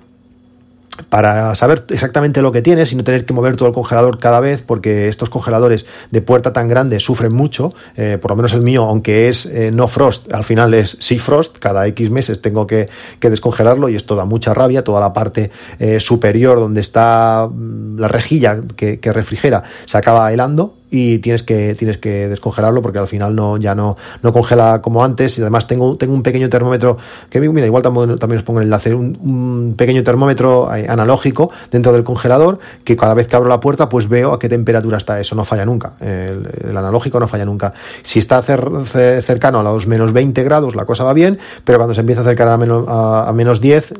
para 1.08 1.54
saber 1.54 1.84
exactamente 1.88 2.42
lo 2.42 2.52
que 2.52 2.62
tienes 2.62 2.92
y 2.92 2.96
no 2.96 3.04
tener 3.04 3.24
que 3.24 3.32
mover 3.32 3.56
todo 3.56 3.68
el 3.68 3.74
congelador 3.74 4.18
cada 4.18 4.40
vez, 4.40 4.62
porque 4.62 5.08
estos 5.08 5.30
congeladores 5.30 5.86
de 6.10 6.22
puerta 6.22 6.52
tan 6.52 6.68
grande 6.68 7.00
sufren 7.00 7.32
mucho, 7.32 7.74
eh, 7.96 8.18
por 8.20 8.32
lo 8.32 8.36
menos 8.36 8.52
el 8.54 8.62
mío, 8.62 8.84
aunque 8.84 9.28
es 9.28 9.46
eh, 9.46 9.70
no 9.70 9.88
frost, 9.88 10.32
al 10.32 10.44
final 10.44 10.74
es 10.74 10.96
sí 11.00 11.18
frost, 11.18 11.58
cada 11.58 11.86
X 11.88 12.10
meses 12.10 12.40
tengo 12.42 12.66
que, 12.66 12.88
descongelarlo 13.20 13.88
y 13.88 13.94
esto 13.94 14.16
da 14.16 14.24
mucha 14.24 14.54
rabia, 14.54 14.82
toda 14.82 15.00
la 15.00 15.12
parte 15.12 15.50
eh, 15.78 16.00
superior 16.00 16.58
donde 16.58 16.80
está 16.80 17.48
mm, 17.48 17.98
la 17.98 18.08
rejilla 18.08 18.60
que 18.76 19.12
refrigera 19.12 19.62
se 19.84 19.98
acaba 19.98 20.32
helando 20.32 20.79
y 20.90 21.18
tienes 21.18 21.42
que, 21.42 21.74
tienes 21.74 21.98
que 21.98 22.28
descongelarlo 22.28 22.82
porque 22.82 22.98
al 22.98 23.06
final 23.06 23.34
no, 23.34 23.56
ya 23.56 23.74
no, 23.74 23.96
no 24.22 24.32
congela 24.32 24.80
como 24.82 25.04
antes. 25.04 25.38
Y 25.38 25.42
además 25.42 25.66
tengo, 25.66 25.96
tengo 25.96 26.14
un 26.14 26.22
pequeño 26.22 26.48
termómetro 26.48 26.98
que 27.28 27.40
mira, 27.40 27.66
igual 27.66 27.82
también, 27.82 28.18
también 28.18 28.38
os 28.38 28.44
pongo 28.44 28.60
el 28.60 28.64
enlace, 28.64 28.94
un, 28.94 29.18
un, 29.22 29.74
pequeño 29.76 30.02
termómetro 30.02 30.74
eh, 30.74 30.86
analógico 30.88 31.50
dentro 31.70 31.92
del 31.92 32.04
congelador 32.04 32.58
que 32.84 32.96
cada 32.96 33.14
vez 33.14 33.28
que 33.28 33.36
abro 33.36 33.48
la 33.48 33.60
puerta 33.60 33.88
pues 33.88 34.08
veo 34.08 34.32
a 34.32 34.38
qué 34.38 34.48
temperatura 34.48 34.98
está. 34.98 35.20
Eso, 35.20 35.34
no 35.34 35.44
falla 35.44 35.64
nunca, 35.64 35.94
el, 36.00 36.76
analógico 36.76 37.20
no 37.20 37.28
falla 37.28 37.44
nunca. 37.44 37.72
Si 38.02 38.18
está 38.18 38.42
cercano 38.42 39.60
a 39.60 39.62
los 39.62 39.86
menos 39.86 40.12
20 40.12 40.42
grados 40.42 40.74
la 40.74 40.84
cosa 40.84 41.04
va 41.04 41.12
bien, 41.12 41.38
pero 41.64 41.78
cuando 41.78 41.94
se 41.94 42.00
empieza 42.00 42.22
a 42.22 42.24
acercar 42.24 42.48
a 42.48 42.56
menos, 42.56 42.84
a, 42.88 43.30
menos 43.34 43.60
10 43.60 43.94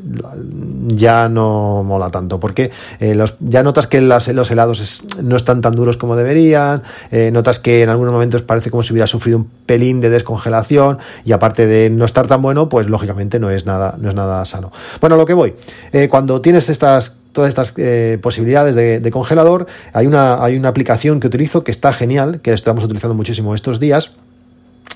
ya 0.87 1.29
no 1.29 1.83
mola 1.83 2.09
tanto 2.09 2.39
porque 2.39 2.71
eh, 2.99 3.15
los, 3.15 3.35
ya 3.39 3.63
notas 3.63 3.87
que 3.87 4.01
los 4.01 4.51
helados 4.51 5.03
no 5.21 5.35
están 5.35 5.61
tan 5.61 5.73
duros 5.73 5.97
como 5.97 6.15
deberían, 6.15 6.80
eh, 7.11 7.31
notas 7.31 7.59
que 7.59 7.83
en 7.83 7.89
algunos 7.89 8.13
momentos 8.13 8.41
parece 8.41 8.69
como 8.69 8.83
si 8.83 8.93
hubiera 8.93 9.07
sufrido 9.07 9.37
un 9.37 9.49
pelín 9.65 10.01
de 10.01 10.09
descongelación 10.09 10.99
y 11.25 11.31
aparte 11.31 11.67
de 11.67 11.89
no 11.89 12.05
estar 12.05 12.27
tan 12.27 12.41
bueno, 12.41 12.69
pues 12.69 12.87
lógicamente 12.87 13.39
no 13.39 13.49
es 13.49 13.65
nada, 13.65 13.95
no 13.99 14.09
es 14.09 14.15
nada 14.15 14.43
sano. 14.45 14.71
Bueno, 14.99 15.17
lo 15.17 15.25
que 15.25 15.33
voy, 15.33 15.55
eh, 15.91 16.07
cuando 16.09 16.41
tienes 16.41 16.69
estas 16.69 17.17
todas 17.31 17.47
estas 17.47 17.73
eh, 17.77 18.19
posibilidades 18.21 18.75
de, 18.75 18.99
de, 18.99 19.11
congelador, 19.11 19.67
hay 19.93 20.05
una, 20.05 20.43
hay 20.43 20.57
una 20.57 20.67
aplicación 20.67 21.21
que 21.21 21.27
utilizo 21.27 21.63
que 21.63 21.71
está 21.71 21.93
genial, 21.93 22.41
que 22.41 22.51
estamos 22.51 22.83
utilizando 22.83 23.15
muchísimo 23.15 23.55
estos 23.55 23.79
días, 23.79 24.11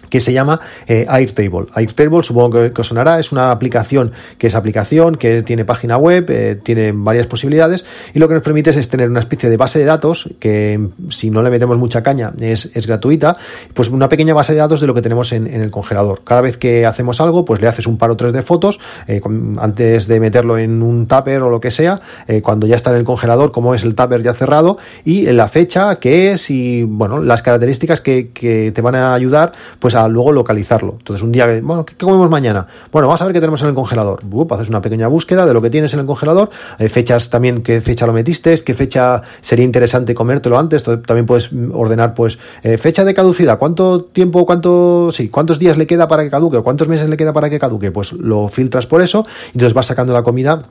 que 0.10 0.20
se 0.20 0.34
llama 0.34 0.60
eh, 0.88 1.06
Airtable. 1.08 1.68
Airtable, 1.74 2.24
supongo 2.24 2.72
que, 2.74 2.82
os 2.82 2.88
sonará, 2.88 3.20
es 3.20 3.32
una 3.32 3.52
aplicación 3.52 4.12
que 4.38 4.48
es 4.48 4.56
aplicación, 4.56 5.15
que 5.15 5.44
tiene 5.44 5.65
página 5.65 5.98
web, 5.98 6.26
eh, 6.30 6.60
tiene 6.62 6.91
varias 6.94 7.28
posibilidades 7.28 7.86
y 8.13 8.20
lo 8.20 8.28
que 8.28 8.36
nos 8.36 8.44
permite 8.44 8.70
es, 8.70 8.89
tener 8.89 9.10
una 9.10 9.20
especie 9.20 9.50
de 9.50 9.58
base 9.58 9.80
de 9.80 9.86
datos 9.86 10.30
que 10.39 10.89
si 11.10 11.30
no 11.30 11.41
le 11.41 11.50
metemos 11.50 11.78
mucha 11.78 12.04
caña 12.04 12.34
es, 12.39 12.70
gratuita, 12.86 13.38
pues 13.74 13.89
una 13.89 14.10
pequeña 14.10 14.34
base 14.34 14.54
de 14.54 14.60
datos 14.60 14.82
de 14.82 14.88
lo 14.88 14.94
que 14.94 15.02
tenemos 15.02 15.32
en, 15.32 15.48
el 15.48 15.72
congelador. 15.72 16.22
Cada 16.24 16.41
vez 16.41 16.58
que 16.58 16.86
hacemos 16.86 17.22
algo, 17.22 17.46
pues 17.46 17.62
le 17.62 17.68
haces 17.68 17.88
un 17.88 17.98
par 17.98 18.12
o 18.12 18.15
tres 18.15 18.34
de 18.34 18.41
fotos 18.41 18.80
eh, 19.08 19.22
antes 19.60 20.08
de 20.08 20.20
meterlo 20.20 20.58
en 20.58 20.82
un 20.82 21.08
tupper 21.08 21.41
o 21.41 21.50
lo 21.50 21.60
que 21.60 21.72
sea, 21.72 22.02
cuando 22.44 22.68
ya 22.68 22.76
está 22.76 22.91
en 22.91 22.98
el 22.98 23.04
congelador, 23.04 23.52
como 23.52 23.74
es 23.74 23.84
el 23.84 23.96
tupper 23.96 24.22
ya 24.22 24.34
cerrado 24.34 24.78
y 25.04 25.26
la 25.32 25.48
fecha, 25.48 25.96
que 25.98 26.32
es 26.32 26.50
y 26.50 26.84
bueno, 26.84 27.20
las 27.20 27.41
características 27.41 28.02
que, 28.02 28.32
que 28.32 28.72
te 28.74 28.82
van 28.82 28.96
a 28.96 29.13
ayudar 29.13 29.54
pues 29.80 29.95
a 29.96 30.08
luego 30.08 30.32
localizarlo. 30.32 30.96
Entonces, 30.98 31.24
un 31.24 31.32
día, 31.32 31.48
bueno, 31.64 31.86
¿qué, 31.86 31.96
comemos 31.96 32.30
mañana? 32.30 32.68
Bueno, 32.92 33.08
vamos 33.08 33.22
a 33.22 33.26
ver 33.26 33.34
qué 33.34 33.40
tenemos 33.40 33.62
en 33.62 33.70
el 33.70 33.76
congelador. 33.76 34.24
haces 34.52 34.70
una 34.70 34.82
pequeña 34.82 35.08
búsqueda 35.08 35.46
de 35.46 35.54
lo 35.54 35.62
que 35.62 35.70
tienes 35.70 35.94
en 35.94 36.02
el 36.02 36.06
congelador, 36.06 36.50
eh, 36.80 36.90
fechas 36.90 37.30
también, 37.30 37.64
qué 37.64 37.82
fecha 37.82 38.06
lo 38.06 38.14
metiste, 38.14 38.56
qué 38.64 38.74
fecha 38.74 39.22
sería 39.42 39.66
interesante 39.66 40.14
comértelo 40.14 40.58
antes. 40.58 40.84
También 40.84 41.26
puedes 41.26 41.50
ordenar, 41.74 42.14
pues, 42.14 42.38
eh, 42.64 42.78
fecha 42.78 43.04
de 43.04 43.14
caducidad, 43.14 43.58
cuánto 43.58 44.04
tiempo, 44.04 44.46
cuánto, 44.46 45.12
sí, 45.12 45.30
cuántos 45.30 45.60
días 45.60 45.78
le 45.78 45.86
queda 45.86 46.08
para 46.08 46.24
que 46.24 46.30
caduque, 46.30 46.58
o 46.58 46.64
cuántos 46.64 46.88
meses 46.88 47.10
le 47.10 47.18
queda 47.18 47.34
para 47.34 47.50
que 47.50 47.60
caduque. 47.60 47.92
Pues 47.92 48.14
lo 48.14 48.48
filtras 48.48 48.86
por 48.86 49.02
eso 49.02 49.26
y 49.48 49.58
entonces 49.58 49.74
vas 49.74 49.86
sacando 49.86 50.14
la 50.14 50.24
comida 50.24 50.64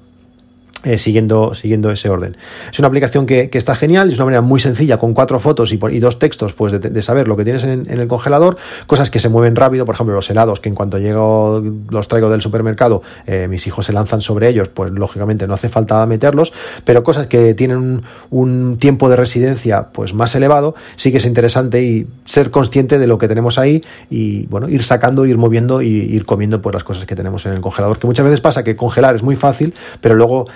eh, 0.85 0.99
siguiendo, 0.99 1.55
siguiendo 1.55 1.91
ese 1.91 2.11
orden. 2.11 2.37
Es 2.71 2.79
una 2.79 2.89
aplicación 2.89 3.25
que, 3.25 3.49
está 3.53 3.75
genial, 3.75 4.11
es 4.11 4.17
una 4.17 4.27
manera 4.27 4.43
muy 4.43 4.61
sencilla, 4.61 4.99
con 4.99 5.15
cuatro 5.15 5.39
fotos 5.39 5.73
y, 5.73 5.81
y 5.91 5.99
dos 5.99 6.19
textos, 6.19 6.53
pues 6.53 6.79
de, 6.79 7.03
saber 7.03 7.27
lo 7.27 7.37
que 7.37 7.45
tienes 7.45 7.65
en, 7.65 7.87
el 7.89 8.07
congelador, 8.09 8.59
cosas 8.87 9.11
que 9.11 9.19
se 9.19 9.29
mueven 9.29 9.57
rápido, 9.57 9.87
por 9.87 9.95
ejemplo, 9.95 10.15
los 10.15 10.29
helados, 10.29 10.61
que 10.61 10.69
en 10.69 10.75
cuanto 10.75 10.99
llego, 10.99 11.63
los 11.89 12.09
traigo 12.09 12.29
del 12.29 12.43
supermercado, 12.43 13.03
eh, 13.27 13.47
mis 13.49 13.67
hijos 13.67 13.87
se 13.87 13.93
lanzan 13.93 14.21
sobre 14.21 14.49
ellos, 14.49 14.69
pues 14.69 14.91
lógicamente 14.91 15.47
no 15.47 15.55
hace 15.55 15.69
falta 15.69 16.05
meterlos, 16.07 16.53
pero 16.85 17.03
cosas 17.03 17.27
que 17.29 17.55
tienen 17.55 18.03
un, 18.31 18.77
tiempo 18.79 19.09
de 19.09 19.17
residencia 19.17 19.89
pues 19.93 20.15
más 20.15 20.35
elevado, 20.35 20.75
sí 20.97 21.11
que 21.11 21.19
es 21.19 21.27
interesante 21.27 21.83
y 21.83 22.07
ser 22.25 22.51
consciente 22.51 22.99
de 22.99 23.07
lo 23.07 23.19
que 23.19 23.29
tenemos 23.29 23.59
ahí 23.59 23.83
y 24.11 24.47
bueno, 24.47 24.69
ir 24.69 24.83
sacando, 24.83 25.25
ir 25.27 25.39
moviendo 25.39 25.81
y 25.81 25.89
ir 25.89 26.27
comiendo 26.27 26.61
pues 26.61 26.75
las 26.75 26.85
cosas 26.85 27.07
que 27.07 27.15
tenemos 27.15 27.47
en 27.47 27.53
el 27.53 27.61
congelador, 27.61 27.99
que 27.99 28.07
muchas 28.07 28.25
veces 28.25 28.41
pasa 28.41 28.65
que 28.65 28.77
congelar 28.77 29.15
es 29.15 29.23
muy 29.23 29.37
fácil, 29.37 29.75
pero 30.01 30.15
luego 30.15 30.47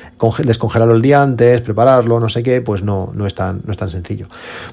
descongelarlo 0.45 0.95
el 0.95 1.03
día 1.03 1.23
antes, 1.23 1.61
prepararlo, 1.61 2.21
no 2.21 2.29
sé 2.29 2.43
qué, 2.43 2.61
pues 2.61 2.83
no, 2.83 3.13
no, 3.15 3.27
es, 3.27 3.35
tan, 3.35 3.63
no 3.65 3.73
es 3.73 3.79
tan 3.79 3.89
sencillo. 3.89 4.27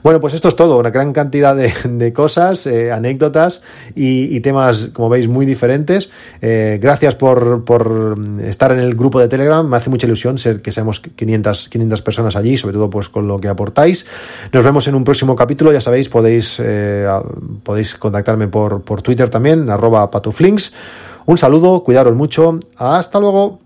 Bueno, 0.03 0.19
pues 0.19 0.33
esto 0.33 0.47
es 0.47 0.55
todo, 0.55 0.77
una 0.77 0.89
gran 0.89 1.13
cantidad 1.13 1.55
de, 1.55 2.13
cosas, 2.13 2.65
eh, 2.67 2.91
anécdotas 2.91 3.61
y, 3.95 4.39
temas, 4.39 4.89
como 4.93 5.09
veis, 5.09 5.27
muy 5.27 5.45
diferentes. 5.45 6.09
Eh, 6.41 6.79
gracias 6.81 7.15
por, 7.15 7.63
por, 7.63 8.17
estar 8.41 8.71
en 8.71 8.79
el 8.79 8.95
grupo 8.95 9.19
de 9.19 9.27
Telegram, 9.27 9.67
me 9.67 9.77
hace 9.77 9.89
mucha 9.89 10.07
ilusión 10.07 10.37
ser 10.37 10.61
que 10.61 10.71
seamos 10.71 10.99
500, 10.99 11.69
500 11.69 12.01
personas 12.01 12.35
allí, 12.35 12.57
sobre 12.57 12.73
todo 12.73 12.89
pues 12.89 13.09
con 13.09 13.27
lo 13.27 13.39
que 13.39 13.47
aportáis. 13.47 14.05
Nos 14.51 14.63
vemos 14.63 14.87
en 14.87 14.95
un 14.95 15.03
próximo 15.03 15.35
capítulo, 15.35 15.71
ya 15.71 15.81
sabéis, 15.81 16.09
podéis, 16.09 16.57
eh, 16.59 17.07
podéis 17.63 17.95
contactarme 17.95 18.47
por, 18.47 18.81
por 18.81 19.01
Twitter 19.01 19.29
también, 19.29 19.69
arroba 19.69 20.09
patuflinks. 20.09 20.73
Un 21.25 21.37
saludo, 21.37 21.83
cuidaros 21.83 22.15
mucho, 22.15 22.59
hasta 22.77 23.19
luego. 23.19 23.64